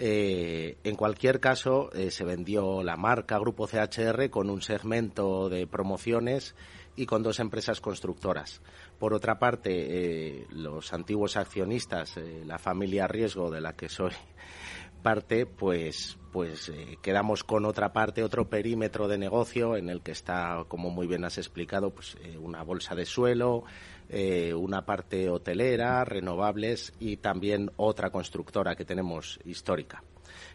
[0.03, 5.67] Eh, en cualquier caso, eh, se vendió la marca Grupo CHR con un segmento de
[5.67, 6.55] promociones
[6.95, 8.63] y con dos empresas constructoras.
[8.97, 12.15] Por otra parte, eh, los antiguos accionistas,
[12.47, 14.09] la familia Riesgo de la que soy
[15.03, 16.71] parte, pues, pues
[17.03, 21.25] quedamos con otra parte, otro perímetro de negocio en el que está, como muy bien
[21.25, 23.65] has explicado, pues una bolsa de suelo,
[24.13, 30.03] eh, una parte hotelera, renovables y también otra constructora que tenemos histórica.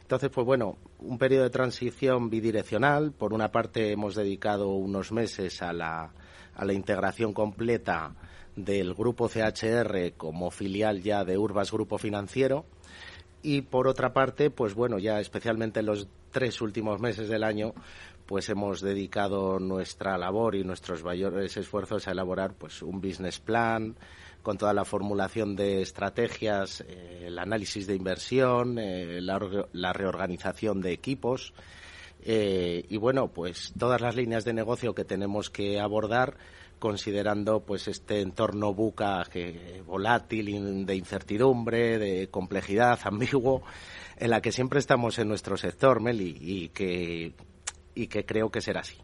[0.02, 3.12] Entonces, pues bueno, un periodo de transición bidireccional.
[3.12, 6.12] Por una parte, hemos dedicado unos meses a la,
[6.54, 8.14] a la integración completa
[8.56, 12.66] del grupo CHR como filial ya de Urbas Grupo Financiero
[13.42, 17.74] y por otra parte, pues bueno, ya especialmente en los tres últimos meses del año,
[18.26, 23.96] pues hemos dedicado nuestra labor y nuestros mayores esfuerzos a elaborar pues un business plan
[24.42, 30.92] con toda la formulación de estrategias, eh, el análisis de inversión, eh, la, reorganización de
[30.92, 31.52] equipos
[32.22, 36.36] eh, y bueno, pues todas las líneas de negocio que tenemos que abordar
[36.78, 43.62] considerando pues este entorno buca que, volátil, de incertidumbre, de complejidad, ambiguo,
[44.16, 47.34] en la que siempre estamos en nuestro sector, Meli, y que,
[47.96, 48.96] y que creo que será así.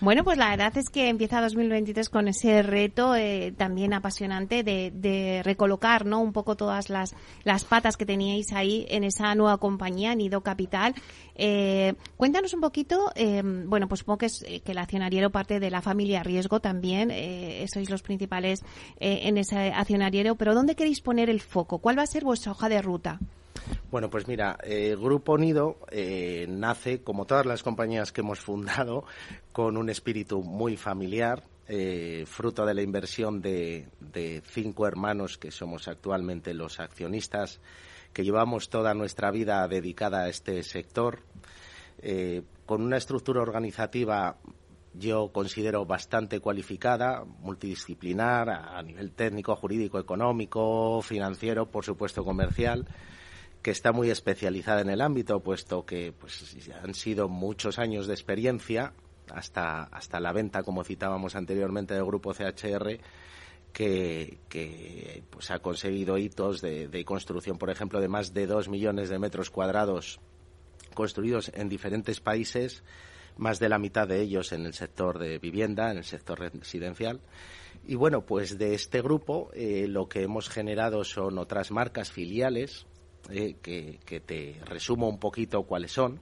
[0.00, 4.90] Bueno, pues la verdad es que empieza 2023 con ese reto eh, también apasionante de,
[4.92, 6.20] de, recolocar, ¿no?
[6.20, 7.14] Un poco todas las,
[7.44, 10.94] las patas que teníais ahí en esa nueva compañía, Nido Capital.
[11.36, 15.70] Eh, cuéntanos un poquito, eh, bueno, pues supongo que, es, que el accionariero parte de
[15.70, 18.62] la familia Riesgo también, eh, sois los principales
[18.98, 21.78] eh, en ese accionariero, pero ¿dónde queréis poner el foco?
[21.78, 23.20] ¿Cuál va a ser vuestra hoja de ruta?
[23.90, 29.04] Bueno, pues mira, el Grupo Nido eh, nace, como todas las compañías que hemos fundado,
[29.52, 35.50] con un espíritu muy familiar, eh, fruto de la inversión de, de, cinco hermanos que
[35.50, 37.60] somos actualmente los accionistas,
[38.12, 41.20] que llevamos toda nuestra vida dedicada a este sector,
[42.02, 44.36] eh, con una estructura organizativa
[44.94, 52.88] yo considero bastante cualificada, multidisciplinar, a nivel técnico, jurídico, económico, financiero, por supuesto comercial
[53.62, 58.14] que está muy especializada en el ámbito, puesto que pues, han sido muchos años de
[58.14, 58.94] experiencia
[59.28, 62.98] hasta, hasta la venta, como citábamos anteriormente, del grupo CHR,
[63.72, 69.08] que, que pues, ha conseguido hitos de, construcción, por ejemplo, de más de dos millones
[69.08, 70.20] de metros cuadrados
[70.94, 72.82] construidos en diferentes países,
[73.36, 77.20] más de la mitad de ellos en el sector de vivienda, en el sector residencial.
[77.86, 82.86] Y bueno, pues de este grupo eh, lo que hemos generado son otras marcas filiales
[83.28, 86.20] eh, que, que, te resumo un poquito cuáles son,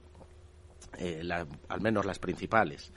[0.97, 1.21] eh,
[1.67, 2.91] al menos las principales.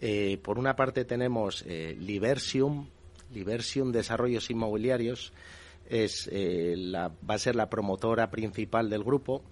[0.00, 2.88] Eh, por una parte tenemos Libersium,
[3.32, 5.32] Libersium Desarrollos Inmobiliarios,
[5.88, 9.42] es, la, va a ser la promotora principal del grupo,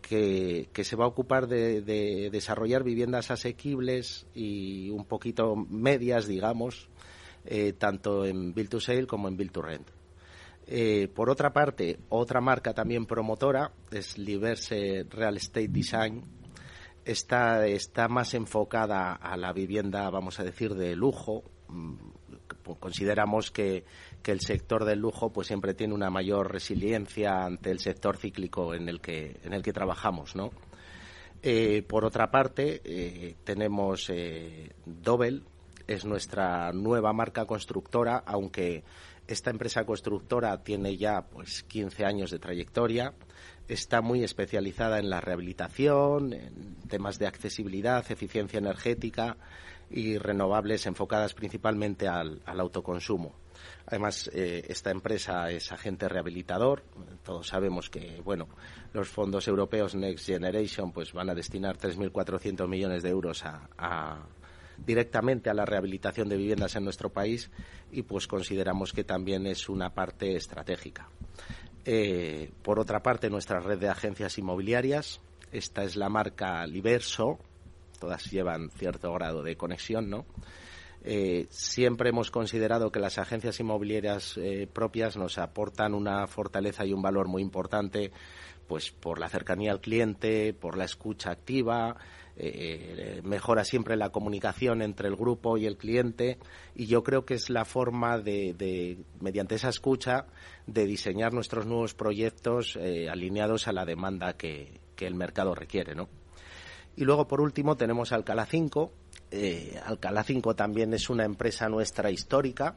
[0.00, 6.88] que, se va a ocupar de, desarrollar viviendas asequibles y un poquito medias, digamos,
[7.76, 9.97] tanto en Build to Sale como en Build to Rent.
[11.14, 16.24] Por otra parte, otra marca también promotora es Liberse Real Estate Design,
[17.04, 21.44] está, está más enfocada a la vivienda, vamos a decir, de lujo.
[21.68, 21.96] Mm,
[22.78, 23.84] consideramos que,
[24.24, 28.90] el sector del lujo pues siempre tiene una mayor resiliencia ante el sector cíclico en
[28.90, 30.50] el que, en el que trabajamos, ¿no?
[31.42, 35.44] Eh, por otra parte, eh, tenemos eh, Dobel,
[35.88, 38.84] es nuestra nueva marca constructora, aunque
[39.26, 43.14] esta empresa constructora tiene ya pues 15 años de trayectoria
[43.68, 49.36] está muy especializada en la rehabilitación, en temas de accesibilidad, eficiencia energética
[49.90, 53.34] y renovables enfocadas principalmente al, autoconsumo.
[53.86, 56.82] Además, eh, esta empresa es agente rehabilitador.
[57.24, 58.48] Todos sabemos que, bueno,
[58.92, 64.26] los fondos europeos Next Generation pues van a destinar 3.400 millones de euros a,
[64.86, 67.50] directamente a la rehabilitación de viviendas en nuestro país
[67.92, 71.08] y pues consideramos que también es una parte estratégica.
[71.84, 75.20] Eh, por otra parte, nuestra red de agencias inmobiliarias.
[75.52, 77.38] Esta es la marca Liberso.
[77.98, 80.26] Todas llevan cierto grado de conexión, ¿no?
[81.02, 86.92] Eh, siempre hemos considerado que las agencias inmobiliarias eh, propias nos aportan una fortaleza y
[86.92, 88.10] un valor muy importante,
[88.66, 91.96] pues por la cercanía al cliente, por la escucha activa,
[92.40, 96.38] eh, mejora siempre la comunicación entre el grupo y el cliente
[96.76, 100.26] y yo creo que es la forma de, mediante esa escucha,
[100.68, 106.08] de diseñar nuestros nuevos proyectos eh, alineados a la demanda que, el mercado requiere, ¿no?
[106.96, 108.92] Y luego, por último, tenemos Alcalá 5.
[109.30, 112.74] Eh, Alcalá 5 también es una empresa nuestra histórica.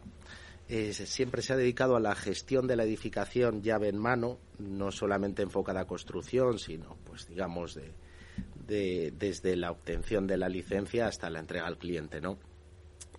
[0.68, 5.42] siempre se ha dedicado a la gestión de la edificación llave en mano, no solamente
[5.42, 7.92] enfocada a construcción, sino, pues digamos, de,
[8.68, 12.38] desde la obtención de la licencia hasta la entrega al cliente, ¿no?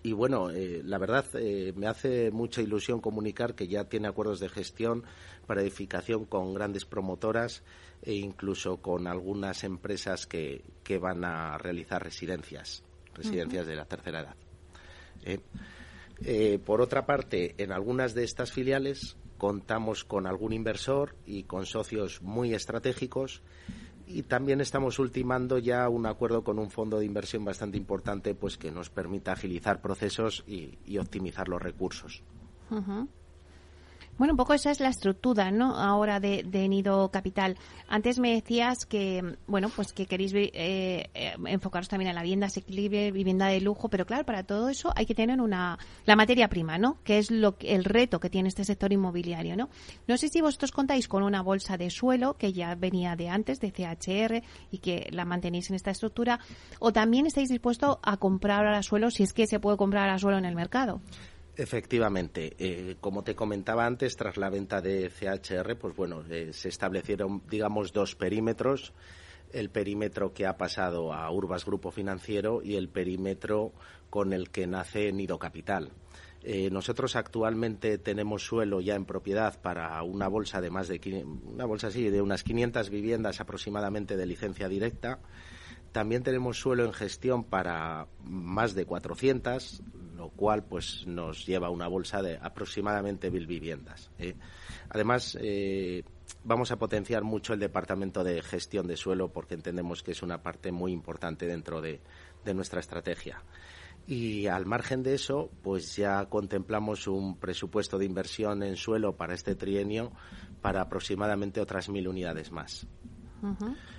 [0.05, 4.41] Y bueno, eh, la verdad eh, me hace mucha ilusión comunicar que ya tiene acuerdos
[4.41, 5.05] de gestión
[5.47, 7.63] para edificación con grandes promotoras
[8.01, 14.19] e incluso con algunas empresas que, que van a realizar residencias, residencias de la tercera
[14.19, 14.35] edad.
[15.23, 16.59] ¿eh?
[16.59, 22.21] por otra parte, en algunas de estas filiales contamos con algún inversor y con socios
[22.21, 23.41] muy estratégicos
[24.13, 28.57] y también estamos ultimando ya un acuerdo con un fondo de inversión bastante importante pues
[28.57, 32.21] que nos permita agilizar procesos y, optimizar los recursos.
[34.17, 35.75] Bueno, un poco esa es la estructura, ¿no?
[35.75, 37.57] Ahora de, Nido Capital.
[37.87, 42.45] Antes me decías que, bueno, pues que queréis eh, eh, enfocaros también en la vivienda
[42.45, 46.47] asequible, vivienda de lujo, pero claro, para todo eso hay que tener una la materia
[46.47, 46.99] prima, ¿no?
[47.03, 49.69] Que es lo el reto que tiene este sector inmobiliario, ¿no?
[50.07, 53.59] No sé si vosotros contáis con una bolsa de suelo que ya venía de antes,
[53.59, 56.39] de CHR, y que la mantenéis en esta estructura,
[56.79, 60.19] o también estáis dispuestos a comprar ahora suelo si es que se puede comprar a
[60.19, 61.01] suelo en el mercado.
[61.55, 66.69] Efectivamente, eh, como te comentaba antes, tras la venta de CHR, pues bueno, eh, se
[66.69, 68.93] establecieron, digamos, dos perímetros.
[69.51, 73.71] El perímetro que ha pasado a Urbas Grupo Financiero y el perímetro
[74.09, 75.91] con el que nace Nido Capital.
[76.41, 80.99] Eh, nosotros actualmente tenemos suelo ya en propiedad para una bolsa de más de
[81.45, 85.19] una bolsa así de unas 500 viviendas aproximadamente de licencia directa.
[85.93, 89.83] También tenemos suelo en gestión para más de 400,
[90.17, 94.09] lo cual pues nos lleva a una bolsa de aproximadamente mil viviendas.
[94.17, 94.33] ¿eh?
[94.89, 96.03] Además, eh,
[96.43, 100.41] vamos a potenciar mucho el departamento de gestión de suelo porque entendemos que es una
[100.41, 102.01] parte muy importante dentro de,
[102.55, 103.43] nuestra estrategia.
[104.07, 109.35] Y al margen de eso, pues ya contemplamos un presupuesto de inversión en suelo para
[109.35, 110.11] este trienio
[110.59, 112.87] para aproximadamente otras mil unidades más.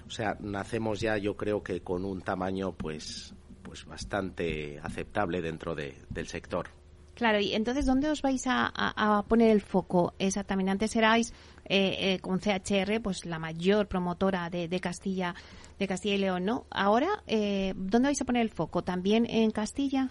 [0.06, 5.74] O sea, nacemos ya, yo creo que con un tamaño, pues, pues bastante aceptable dentro
[5.74, 6.68] del sector.
[7.14, 10.72] Claro, y entonces, ¿dónde os vais a, poner el foco exactamente?
[10.72, 11.32] Antes erais
[11.66, 15.34] eh, eh, con CHR, pues la mayor promotora de, Castilla
[15.78, 16.66] de Castilla y León, ¿no?
[16.70, 18.82] Ahora, eh, ¿dónde vais a poner el foco?
[18.82, 20.10] ¿También en Castilla?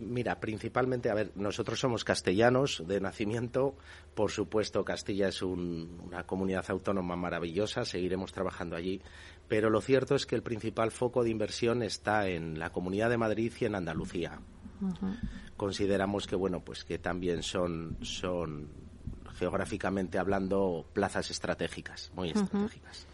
[0.00, 3.76] mira, principalmente, a ver, nosotros somos castellanos de nacimiento.
[4.14, 7.86] Por supuesto, Castilla es una comunidad autónoma maravillosa.
[7.86, 9.00] Seguiremos trabajando allí.
[9.48, 13.16] Pero lo cierto es que el principal foco de inversión está en la Comunidad de
[13.16, 14.38] Madrid y en Andalucía.
[15.56, 18.68] Consideramos que bueno, pues que también son son
[19.38, 23.06] geográficamente hablando plazas estratégicas, muy estratégicas.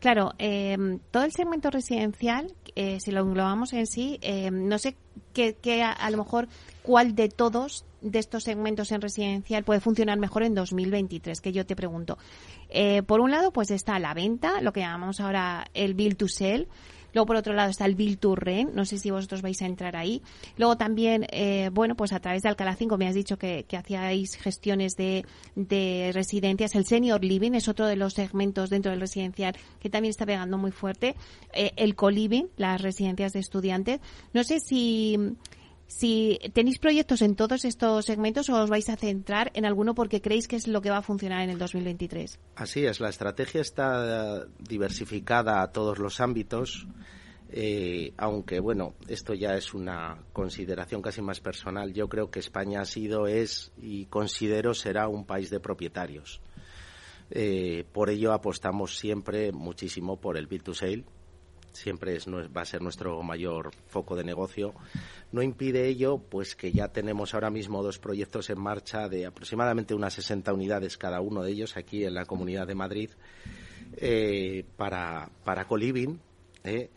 [0.00, 0.76] Claro, eh,
[1.10, 4.96] todo el segmento residencial, eh, si lo englobamos en sí, eh, no sé
[5.32, 6.46] qué, qué a, a, lo mejor
[6.82, 11.66] cuál de todos de estos segmentos en residencial puede funcionar mejor en 2023, que yo
[11.66, 12.18] te pregunto.
[12.68, 16.28] Eh, por un lado, pues está la venta, lo que llamamos ahora el bill to
[16.28, 16.68] sell,
[17.12, 17.96] Luego, por otro lado, está el
[18.36, 18.74] Rent.
[18.74, 20.22] No sé si vosotros vais a entrar ahí.
[20.56, 23.76] Luego también, eh, bueno, pues a través de Alcalá 5 me has dicho que, que
[23.76, 26.74] hacíais gestiones de, de, residencias.
[26.74, 30.58] El Senior Living es otro de los segmentos dentro del residencial que también está pegando
[30.58, 31.16] muy fuerte.
[31.52, 34.00] Eh, el Co-Living, las residencias de estudiantes.
[34.32, 35.36] No sé si
[35.88, 40.20] si tenéis proyectos en todos estos segmentos o os vais a centrar en alguno porque
[40.20, 42.38] creéis que es lo que va a funcionar en el 2023.
[42.54, 46.86] Así es, la estrategia está diversificada a todos los ámbitos.
[47.50, 52.82] Eh, aunque bueno, esto ya es una consideración casi más personal, yo creo que España
[52.82, 56.42] ha sido, es y considero será un país de propietarios.
[57.30, 61.04] Eh, por ello apostamos siempre muchísimo por el Build to Sale,
[61.72, 64.74] siempre es, va a ser nuestro mayor foco de negocio.
[65.32, 69.94] No impide ello, pues que ya tenemos ahora mismo dos proyectos en marcha de aproximadamente
[69.94, 73.10] unas 60 unidades cada uno de ellos aquí en la Comunidad de Madrid
[73.96, 76.20] eh, para, para coliving.
[76.64, 76.90] Eh.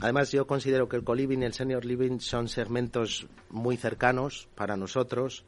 [0.00, 4.76] Además, yo considero que el coliving y el senior living son segmentos muy cercanos para
[4.76, 5.44] nosotros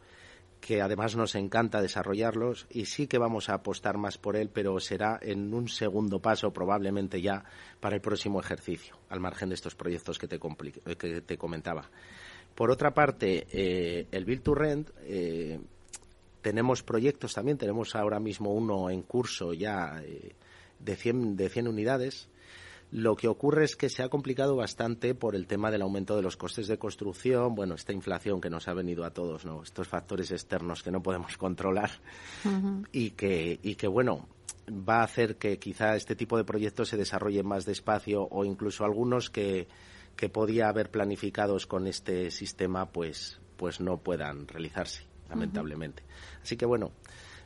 [0.63, 4.79] que además nos encanta desarrollarlos y sí que vamos a apostar más por él, pero
[4.79, 7.45] será en un segundo paso probablemente ya
[7.81, 10.39] para el próximo ejercicio, al margen de estos proyectos que te,
[10.97, 11.91] que te comentaba.
[12.55, 15.59] Por otra parte, eh, el Build to Rent, eh,
[16.43, 20.37] tenemos proyectos también, tenemos ahora mismo uno en curso ya eh,
[20.79, 22.29] de, 100, de 100 unidades
[22.93, 26.21] lo que ocurre es que se ha complicado bastante por el tema del aumento de
[26.21, 29.63] los costes de construcción, bueno, esta inflación que nos ha venido a todos, ¿no?
[29.63, 31.91] Estos factores externos que no podemos controlar
[32.45, 32.89] uh -huh.
[32.93, 34.29] y que y que bueno,
[34.69, 38.85] va a hacer que quizá este tipo de proyectos se desarrollen más despacio o incluso
[38.85, 39.69] algunos que
[40.15, 46.03] que podía haber planificados con este sistema pues pues no puedan realizarse, lamentablemente.
[46.03, 46.43] Uh -huh.
[46.43, 46.93] Así que bueno,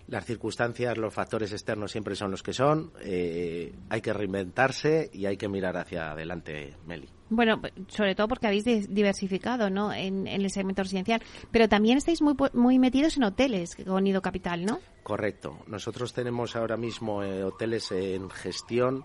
[0.08, 2.92] las circunstancias, los factores externos siempre son los que son.
[3.00, 7.08] Eh, hay que reinventarse y hay que mirar hacia adelante, Meli.
[7.28, 9.92] Bueno, sobre todo porque habéis diversificado ¿no?
[9.92, 14.22] en, en el segmento residencial, pero también estáis muy, muy metidos en hoteles con Nido
[14.22, 14.78] Capital, ¿no?
[15.02, 15.58] Correcto.
[15.66, 19.04] Nosotros tenemos ahora mismo eh, hoteles en gestión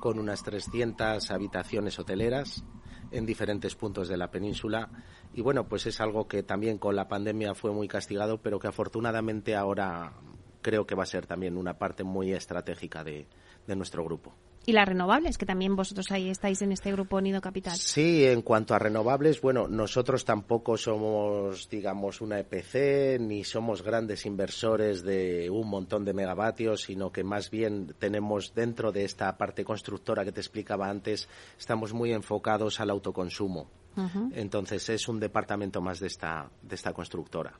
[0.00, 2.64] con unas 300 habitaciones hoteleras
[3.12, 4.88] en diferentes puntos de la península
[5.32, 8.66] y bueno, pues es algo que también con la pandemia fue muy castigado, pero que
[8.66, 10.12] afortunadamente ahora
[10.62, 13.26] creo que va a ser también una parte muy estratégica de,
[13.66, 14.34] de nuestro grupo.
[14.66, 17.76] Y las renovables, que también vosotros ahí estáis en este grupo Nido Capital.
[17.76, 24.26] Sí, en cuanto a renovables, bueno, nosotros tampoco somos, digamos, una EPC, ni somos grandes
[24.26, 29.64] inversores de un montón de megavatios, sino que más bien tenemos dentro de esta parte
[29.64, 31.26] constructora que te explicaba antes,
[31.58, 33.70] estamos muy enfocados al autoconsumo.
[33.96, 34.32] Uh -huh.
[34.34, 37.58] Entonces es un departamento más de esta, de esta constructora.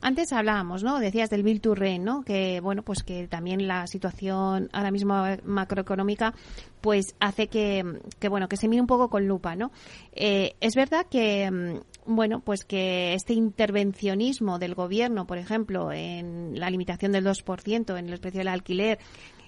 [0.00, 0.98] Antes hablábamos, ¿no?
[0.98, 2.22] Decías del Bill to ¿no?
[2.22, 5.14] Que, bueno, pues que también la situación ahora mismo
[5.44, 6.34] macroeconómica
[6.80, 7.84] pues hace que,
[8.18, 9.70] que bueno, que se mire un poco con lupa, ¿no?
[10.12, 16.70] Eh, es verdad que, bueno, pues que este intervencionismo del gobierno, por ejemplo, en la
[16.70, 18.98] limitación del 2% en el precio del alquiler,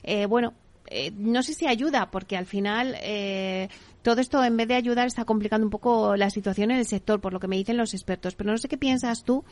[0.02, 0.54] eh, bueno,
[0.92, 3.68] eh, no sé si ayuda, porque al final eh,
[4.02, 7.20] todo esto, en vez de ayudar, está complicando un poco la situación en el sector,
[7.20, 8.34] por lo que me dicen los expertos.
[8.34, 9.44] Pero no sé qué piensas tú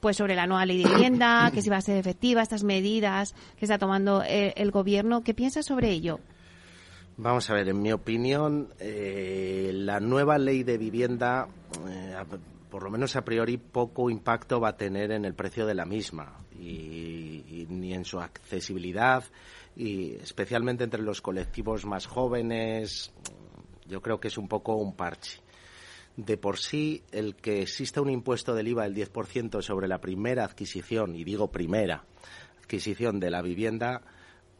[0.00, 3.34] pues sobre la nueva ley de vivienda, que si va a ser efectiva, estas medidas
[3.58, 5.22] que está tomando el, el gobierno.
[5.22, 6.20] ¿Qué piensas sobre ello?
[7.18, 11.48] Vamos a ver, en mi opinión, eh, la nueva ley de vivienda,
[11.88, 12.14] eh,
[12.70, 15.86] por lo menos a priori, poco impacto va a tener en el precio de la
[15.86, 19.24] misma y, y ni en su accesibilidad
[19.76, 23.12] y especialmente entre los colectivos más jóvenes,
[23.88, 25.40] yo creo que es un poco un parche.
[26.16, 30.44] De por sí, el que exista un impuesto del IVA del 10% sobre la primera
[30.44, 32.04] adquisición, y digo primera
[32.62, 34.02] adquisición de la vivienda,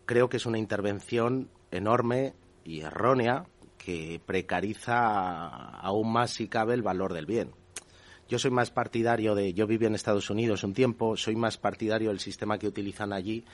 [0.05, 3.47] creo que es una intervención enorme y errónea
[3.79, 7.53] que precariza aún más, si cabe, el valor del bien.
[8.29, 12.09] Yo soy más partidario de, yo viví en Estados Unidos un tiempo, soy más partidario
[12.09, 13.45] del sistema que utilizan allí,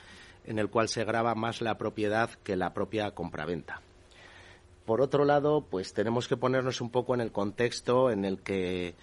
[0.45, 3.81] en el cual se graba más la propiedad que la propia compraventa.
[4.85, 8.95] Por otro lado, pues tenemos que ponernos un poco en el contexto en el que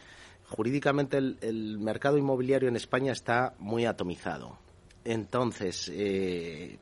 [0.49, 3.87] jurídicamente el, mercado inmobiliario en España está muy
[5.05, 6.79] Entonces, eh,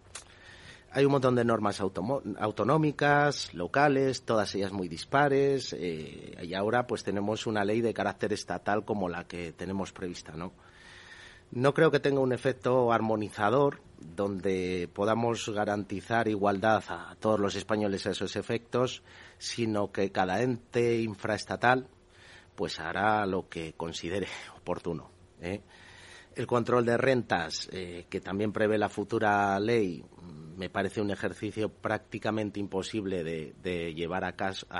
[0.91, 7.05] hay un montón de normas autonómicas, locales, todas ellas muy dispares, eh, y ahora pues
[7.05, 10.53] tenemos una ley de carácter estatal como la que tenemos prevista, ¿no?
[11.51, 18.07] No creo que tenga un efecto armonizador, donde podamos garantizar igualdad a todos los españoles
[18.07, 19.03] a esos efectos,
[19.39, 21.89] sino que cada ente infraestatal
[22.55, 24.27] pues hará lo que considere
[24.57, 25.11] oportuno.
[25.41, 25.61] ¿eh?
[26.35, 30.05] El control de rentas, eh, que también prevé la futura ley,
[30.57, 34.35] me parece un ejercicio prácticamente imposible de, llevar a,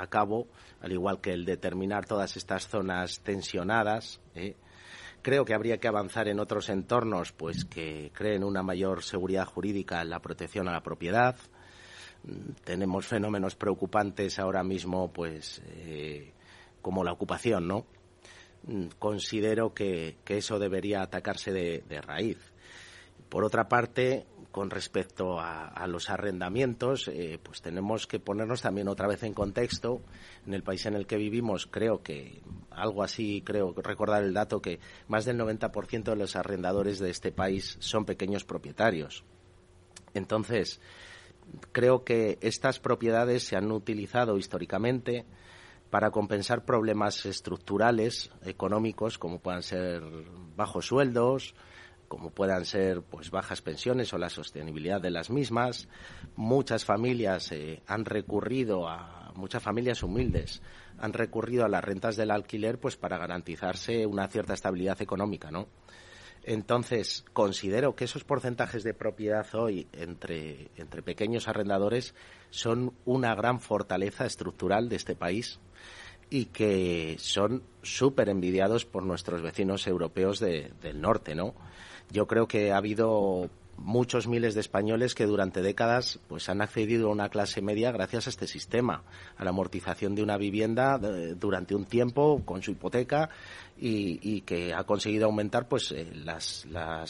[0.07, 0.47] cabo,
[0.81, 4.19] al igual que el determinar todas estas zonas tensionadas.
[4.35, 4.55] ¿eh?
[5.21, 10.01] Creo que habría que avanzar en otros entornos, pues que creen una mayor seguridad jurídica
[10.01, 11.35] en la protección a la propiedad.
[12.63, 16.33] Tenemos fenómenos preocupantes ahora mismo, pues eh,
[16.81, 17.85] como la ocupación, ¿no?
[18.97, 22.37] Considero que, eso debería atacarse de raíz.
[23.29, 29.07] Por otra parte, con respecto a, los arrendamientos, eh, pues tenemos que ponernos también otra
[29.07, 30.01] vez en contexto.
[30.45, 32.41] En el país en el que vivimos, creo que
[32.71, 37.31] algo así, creo recordar el dato que más del 90% de los arrendadores de este
[37.31, 39.23] país son pequeños propietarios.
[40.15, 40.81] Entonces,
[41.71, 45.25] creo que estas propiedades se han utilizado históricamente
[45.89, 50.03] para compensar problemas estructurales económicos como puedan ser
[50.55, 51.55] bajos sueldos,
[52.09, 55.87] como puedan ser pues bajas pensiones o la sostenibilidad de las mismas.
[56.35, 60.61] Muchas familias eh, han recurrido a muchas familias humildes
[61.01, 65.67] han recurrido a las rentas del alquiler pues para garantizarse una cierta estabilidad económica, ¿no?
[66.43, 72.15] Entonces, considero que esos porcentajes de propiedad hoy entre, entre pequeños arrendadores
[72.49, 75.59] son una gran fortaleza estructural de este país
[76.29, 81.55] y que son súper envidiados por nuestros vecinos europeos del norte, ¿no?
[82.11, 83.49] Yo creo que ha habido
[83.79, 88.27] muchos miles de españoles que durante décadas pues han accedido a una clase media gracias
[88.27, 89.03] a este sistema,
[89.37, 93.29] a la amortización de una vivienda durante un tiempo con su hipoteca
[93.77, 96.65] y, que ha conseguido aumentar pues eh, las,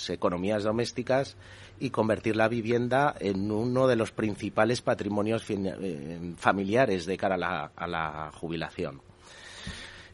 [0.09, 1.35] economías domésticas
[1.79, 7.87] y convertir la vivienda en uno de los principales patrimonios eh, familiares de cara a
[7.87, 9.08] la jubilación.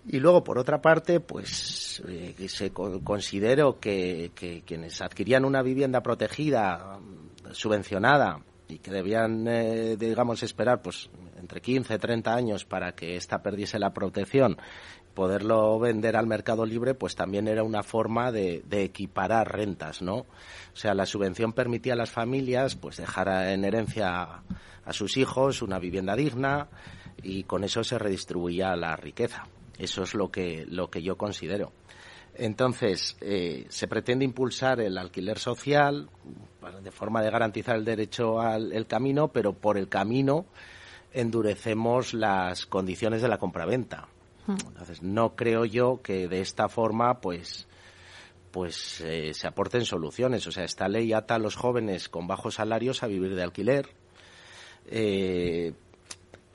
[0.08, 4.32] Y luego, por otra parte, pues eh, se considero que,
[4.66, 7.00] quienes adquirían una vivienda protegida,
[7.52, 13.16] subvencionada, y que debían, eh, digamos, esperar pues entre 15 y 30 años para que
[13.16, 14.58] ésta perdiese la protección,
[15.14, 20.18] poderlo vender al mercado libre, pues también era una forma de, equiparar rentas, ¿no?
[20.18, 20.26] O
[20.76, 24.44] sea, la subvención permitía a las familias pues dejar en herencia
[24.84, 26.68] a sus hijos una vivienda digna
[27.24, 29.48] y con eso se redistribuía la riqueza.
[29.78, 31.72] Eso es lo que, lo que yo considero.
[32.38, 36.10] Entonces, eh, se pretende impulsar el alquiler social
[36.82, 40.46] de forma de garantizar el derecho al el camino, pero por el camino
[41.14, 44.08] endurecemos las condiciones de la compraventa.
[44.48, 44.58] Hmm.
[44.68, 47.68] Entonces, no creo yo que de esta forma, pues,
[48.52, 50.46] pues eh, se aporten soluciones.
[50.48, 53.90] O sea, esta ley ata a los jóvenes con bajos salarios a vivir de alquiler.
[54.88, 55.74] Eh,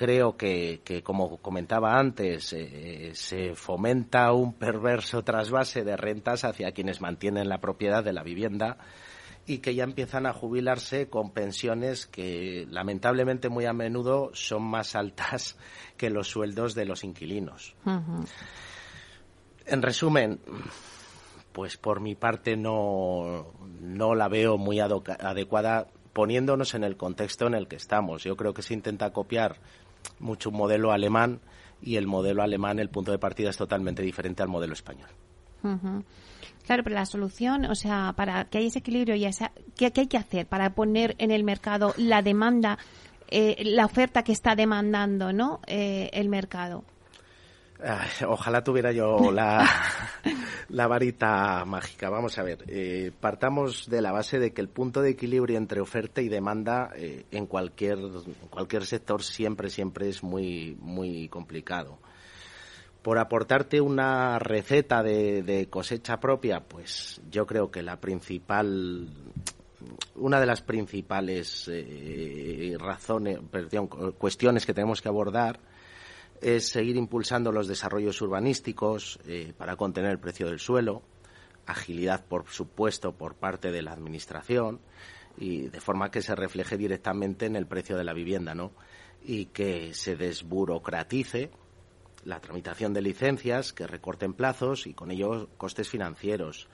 [0.00, 7.02] creo que, como comentaba antes, eh, se fomenta un perverso trasvase de rentas hacia quienes
[7.02, 8.78] mantienen la propiedad de la vivienda
[9.44, 14.96] y que ya empiezan a jubilarse con pensiones que lamentablemente muy a menudo son más
[14.96, 15.58] altas
[15.98, 17.76] que los sueldos de los inquilinos.
[19.66, 20.40] En resumen,
[21.52, 27.54] pues por mi parte no, no la veo muy adecuada poniéndonos en el contexto en
[27.54, 28.24] el que estamos.
[28.24, 29.56] Yo creo que se intenta copiar
[30.18, 31.40] mucho un modelo alemán
[31.82, 35.08] y el modelo alemán, el punto de partida es totalmente diferente al modelo español.
[36.66, 40.06] Claro, pero la solución, o sea, para que haya ese equilibrio, y esa, ¿qué, hay
[40.06, 42.78] que hacer para poner en el mercado la demanda,
[43.28, 45.60] eh, la oferta que está demandando ¿no?
[45.66, 46.84] Eh, el mercado?
[48.26, 49.68] Ojalá tuviera yo la,
[50.68, 52.10] la, varita mágica.
[52.10, 55.80] Vamos a ver, eh, partamos de la base de que el punto de equilibrio entre
[55.80, 57.98] oferta y demanda eh, en cualquier,
[58.50, 61.98] cualquier sector siempre, siempre es muy, muy complicado.
[63.02, 69.08] Por aportarte una receta de, cosecha propia, pues yo creo que la principal
[70.16, 73.86] una de las principales eh, razones, perdón,
[74.18, 75.58] cuestiones que tenemos que abordar
[76.40, 81.02] es seguir impulsando los desarrollos urbanísticos eh, para contener el precio del suelo,
[81.66, 84.80] agilidad, por supuesto, por parte de la Administración
[85.36, 88.72] y de forma que se refleje directamente en el precio de la vivienda, ¿no?
[89.22, 91.50] Y que se desburocratice
[92.24, 96.68] la tramitación de licencias, que recorten plazos y con ello costes financieros.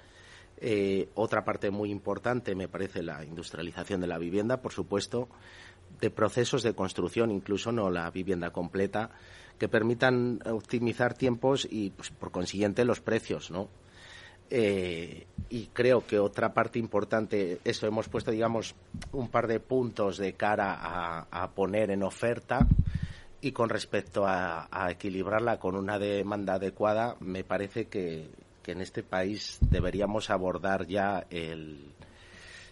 [0.58, 5.28] Eh, otra parte muy importante me parece la industrialización de la vivienda, por supuesto,
[6.00, 9.10] de procesos de construcción, incluso no la vivienda completa,
[9.58, 13.68] que permitan optimizar tiempos y, pues, por consiguiente, los precios, ¿no?
[14.48, 18.74] Eh, y creo que otra parte importante, eso hemos puesto, digamos,
[19.12, 22.66] un par de puntos de cara a, poner en oferta
[23.40, 28.30] y con respecto a, equilibrarla con una demanda adecuada, me parece que,
[28.66, 31.24] en este país deberíamos abordar ya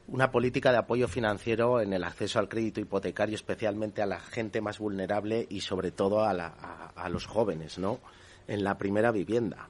[0.09, 4.61] una política de apoyo financiero en el acceso al crédito hipotecario, especialmente a la gente
[4.61, 8.01] más vulnerable y sobre todo a, a los jóvenes, ¿no?
[8.47, 9.69] En la primera vivienda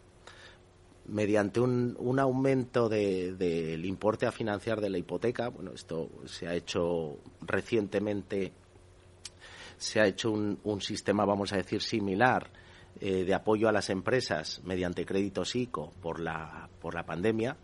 [1.06, 6.48] mediante un, un aumento del de, importe a financiar de la hipoteca, bueno, esto se
[6.48, 8.52] ha hecho recientemente,
[9.76, 12.50] se ha hecho un, un sistema, vamos a decir, similar
[13.00, 17.56] eh, de apoyo a las empresas mediante créditos ICO por la, por la pandemia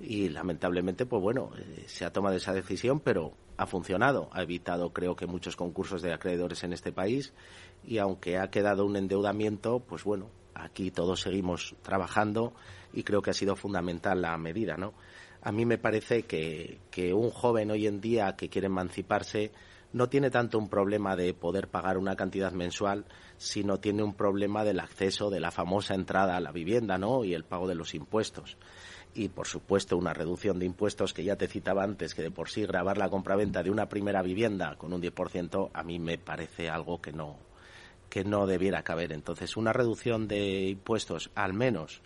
[0.00, 4.92] y lamentablemente, pues bueno, eh, se ha tomado esa decisión, pero ha funcionado, ha evitado
[4.92, 7.34] creo que muchos concursos de acreedores en este país
[7.84, 12.54] y aunque ha quedado un endeudamiento, pues bueno, aquí todos seguimos trabajando
[12.94, 14.94] y creo que ha sido fundamental la medida, ¿no?
[15.42, 19.52] A mí me parece que, que un joven hoy en día que quiere emanciparse
[19.92, 24.64] no tiene tanto un problema de poder pagar una cantidad mensual, sino tiene un problema
[24.64, 27.24] del acceso de la famosa entrada a la vivienda, ¿no?
[27.24, 28.56] Y el pago de los impuestos.
[29.14, 32.48] Y, por supuesto, una reducción de impuestos que ya te citaba antes, que de por
[32.48, 36.68] sí grabar la compraventa de una primera vivienda con un 10%, a mí me parece
[36.68, 37.36] algo que no,
[38.08, 39.12] que no debiera caber.
[39.12, 42.02] Entonces, una reducción de impuestos, al menos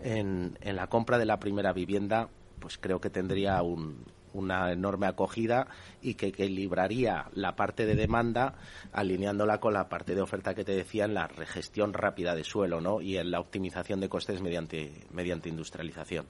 [0.00, 4.04] en, en la compra de la primera vivienda, pues creo que tendría un,
[4.36, 5.66] una enorme acogida
[6.02, 8.54] y que equilibraría la parte de demanda
[8.92, 12.80] alineándola con la parte de oferta que te decía en la regestión rápida de suelo
[12.80, 13.00] ¿no?
[13.00, 16.26] y en la optimización de costes mediante, mediante industrialización.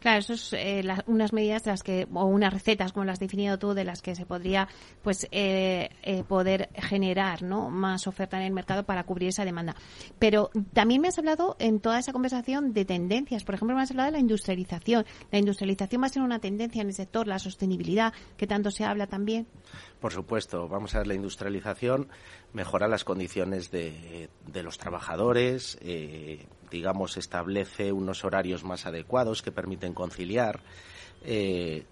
[0.00, 3.20] Claro, eso es eh, unas medidas de las que, o unas recetas, como las has
[3.20, 4.68] definido tú, de las que se podría
[5.02, 7.70] pues eh, eh, poder generar ¿no?
[7.70, 9.76] más oferta en el mercado para cubrir esa demanda.
[10.18, 13.44] Pero también me has hablado en toda esa conversación de tendencias.
[13.44, 15.04] Por ejemplo, me has hablado de la industrialización.
[15.30, 18.84] La industrialización va a ser una tendencia en ese sector, la sostenibilidad, que tanto se
[18.84, 19.46] habla también.
[20.00, 22.08] Por supuesto, vamos a ver la industrialización,
[22.52, 24.28] mejora las condiciones de,
[24.62, 30.60] los trabajadores, eh, digamos, establece unos horarios más adecuados que permiten conciliar.
[31.22, 31.84] Eh,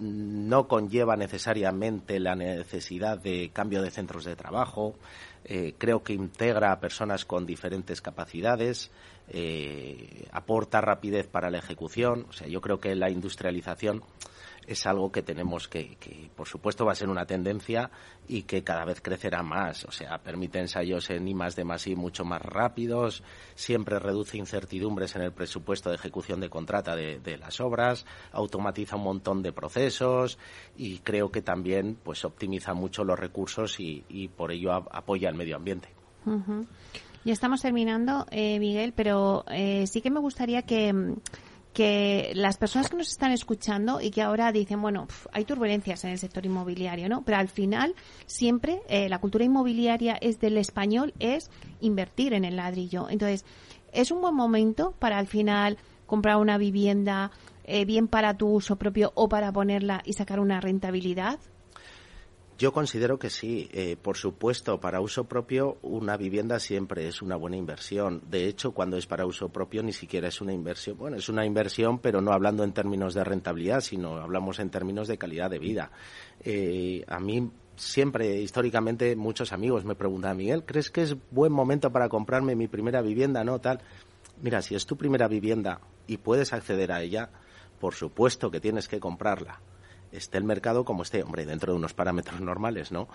[0.00, 4.94] no conlleva necesariamente la necesidad de cambio de centros de trabajo.
[5.44, 8.90] Eh, creo que integra a personas con diferentes capacidades,
[10.30, 12.26] aporta rapidez para la ejecución.
[12.28, 14.02] O sea, yo creo que la industrialización
[14.66, 17.90] es algo que tenemos que, que, por supuesto, va a ser una tendencia
[18.28, 19.84] y que cada vez crecerá más.
[19.84, 23.22] O sea, permite ensayos en I más de más I mucho más rápidos,
[23.54, 29.04] siempre reduce incertidumbres en el presupuesto de ejecución de contrata de, las obras, automatiza un
[29.04, 30.38] montón de procesos
[30.76, 35.56] y creo que también pues optimiza mucho los recursos y, por ello apoya el medio
[35.56, 35.88] ambiente.
[37.24, 40.92] Ya estamos terminando, eh, Miguel, pero eh, sí que me gustaría que
[41.76, 46.12] que las personas que nos están escuchando y que ahora dicen, bueno, hay turbulencias en
[46.12, 47.22] el sector inmobiliario, ¿no?
[47.22, 51.50] Pero al final, siempre eh, la cultura inmobiliaria es del español, es
[51.82, 53.10] invertir en el ladrillo.
[53.10, 53.44] Entonces,
[53.92, 57.30] es un buen momento para al final comprar una vivienda
[57.64, 61.38] eh, bien para tu uso propio o para ponerla y sacar una rentabilidad.
[62.58, 63.68] Yo considero que sí.
[63.72, 68.22] Eh, por supuesto, para uso propio, una vivienda siempre es una buena inversión.
[68.30, 70.96] De hecho, cuando es para uso propio, ni siquiera es una inversión.
[70.96, 75.06] Bueno, es una inversión, pero no hablando en términos de rentabilidad, sino hablamos en términos
[75.06, 75.90] de calidad de vida.
[76.42, 81.92] Eh, a mí siempre, históricamente, muchos amigos me preguntan, Miguel, ¿crees que es buen momento
[81.92, 83.44] para comprarme mi primera vivienda?
[83.44, 83.80] No, tal.
[84.40, 87.28] Mira, si es tu primera vivienda y puedes acceder a ella,
[87.78, 89.60] por supuesto que tienes que comprarla
[90.12, 93.08] esté el mercado como esté, hombre, dentro de unos parámetros normales, ¿no?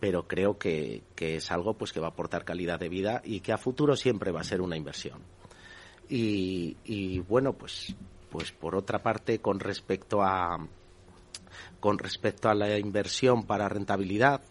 [0.00, 3.52] Pero creo que, es algo pues que va a aportar calidad de vida y que
[3.52, 5.20] a futuro siempre va a ser una inversión.
[6.08, 7.94] Y, y bueno, pues,
[8.30, 10.66] pues por otra parte, con respecto a
[11.80, 14.42] con respecto a la inversión para rentabilidad,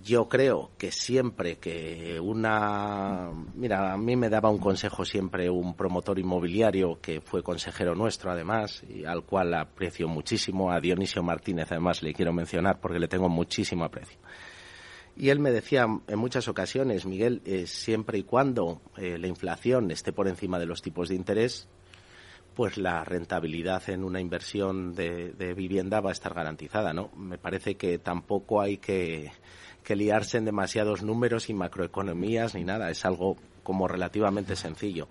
[0.00, 3.30] yo creo que siempre que una.
[3.54, 8.30] Mira, a mí me daba un consejo siempre un promotor inmobiliario que fue consejero nuestro,
[8.30, 10.70] además, y al cual aprecio muchísimo.
[10.70, 14.18] A Dionisio Martínez, además, le quiero mencionar porque le tengo muchísimo aprecio.
[15.16, 19.90] Y él me decía en muchas ocasiones, Miguel, eh, siempre y cuando eh, la inflación
[19.90, 21.68] esté por encima de los tipos de interés,
[22.54, 27.10] pues la rentabilidad en una inversión de, de vivienda va a estar garantizada, ¿no?
[27.16, 29.32] Me parece que tampoco hay que
[29.82, 32.90] que liarse en demasiados números y macroeconomías ni nada.
[32.90, 35.08] Es algo como relativamente sencillo.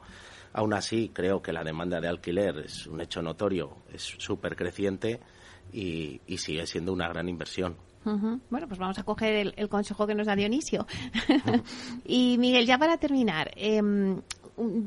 [0.53, 5.19] Aún así, creo que la demanda de alquiler es un hecho notorio, es súper creciente
[5.72, 7.76] y, sigue siendo una gran inversión.
[8.03, 10.88] Bueno, pues vamos a coger el, consejo que nos da Dionisio.
[12.05, 14.22] y Miguel, ya para terminar, em,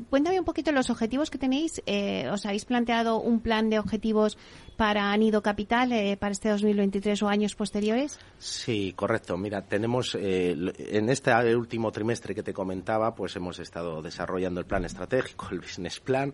[0.09, 1.81] cuéntame un poquito los objetivos que tenéis.
[1.85, 4.37] Eh, ¿Os habéis planteado un plan de objetivos
[4.77, 8.19] para Nido Capital eh, para este 2023 o años posteriores?
[8.37, 9.37] Sí, correcto.
[9.37, 14.85] Mira, tenemos en este último trimestre que te comentaba, pues hemos estado desarrollando el plan
[14.85, 16.33] estratégico, el business plan.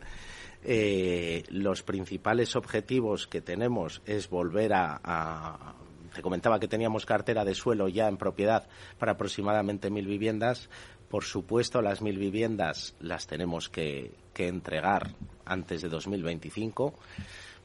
[1.50, 5.76] los principales objetivos que tenemos es volver a
[6.14, 8.68] te comentaba que teníamos cartera de suelo ya en propiedad
[9.00, 10.70] para aproximadamente mil viviendas.
[11.12, 15.14] Por supuesto, las mil viviendas las tenemos que, entregar
[15.45, 16.93] antes de 2025.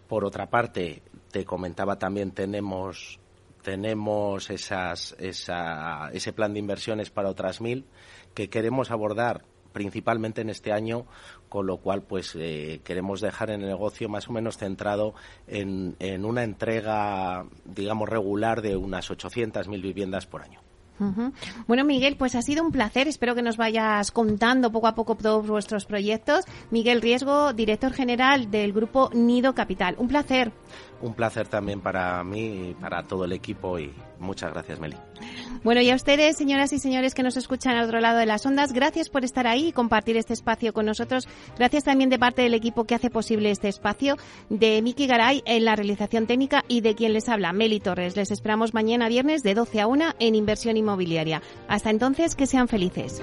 [0.09, 3.19] Por otra parte, te comentaba también tenemos
[3.63, 7.87] tenemos ese plan de inversiones para otras mil
[8.35, 11.07] que queremos abordar principalmente en este año,
[11.49, 15.15] con lo cual pues eh, queremos dejar el negocio más o menos centrado
[15.47, 20.66] en, en una entrega, digamos, regular de unas 800.000 viviendas por año.
[21.67, 23.09] Bueno, Miguel, pues ha sido un placer.
[23.09, 26.45] Espero que nos vayas contando poco a poco todos vuestros proyectos.
[26.71, 29.97] Miguel Riesgo, director general del grupo Nido Capital.
[29.99, 30.53] Un placer.
[31.07, 34.97] Un placer también para mí y para todo el equipo y muchas gracias, Meli.
[35.63, 38.45] Bueno, y a ustedes, señoras y señores que nos escuchan al otro lado de las
[38.45, 41.29] ondas, gracias por estar ahí y compartir este espacio con nosotros.
[41.57, 44.17] Gracias también de parte del equipo que hace posible este espacio,
[44.51, 48.17] de Miki Garay en la realización técnica y de quien les habla, Meli Torres.
[48.17, 51.41] Les esperamos mañana viernes de 12 a 1 en Inversión Inmobiliaria.
[51.69, 53.23] Hasta entonces, que sean felices.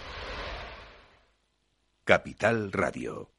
[2.11, 3.30] Capital Radio.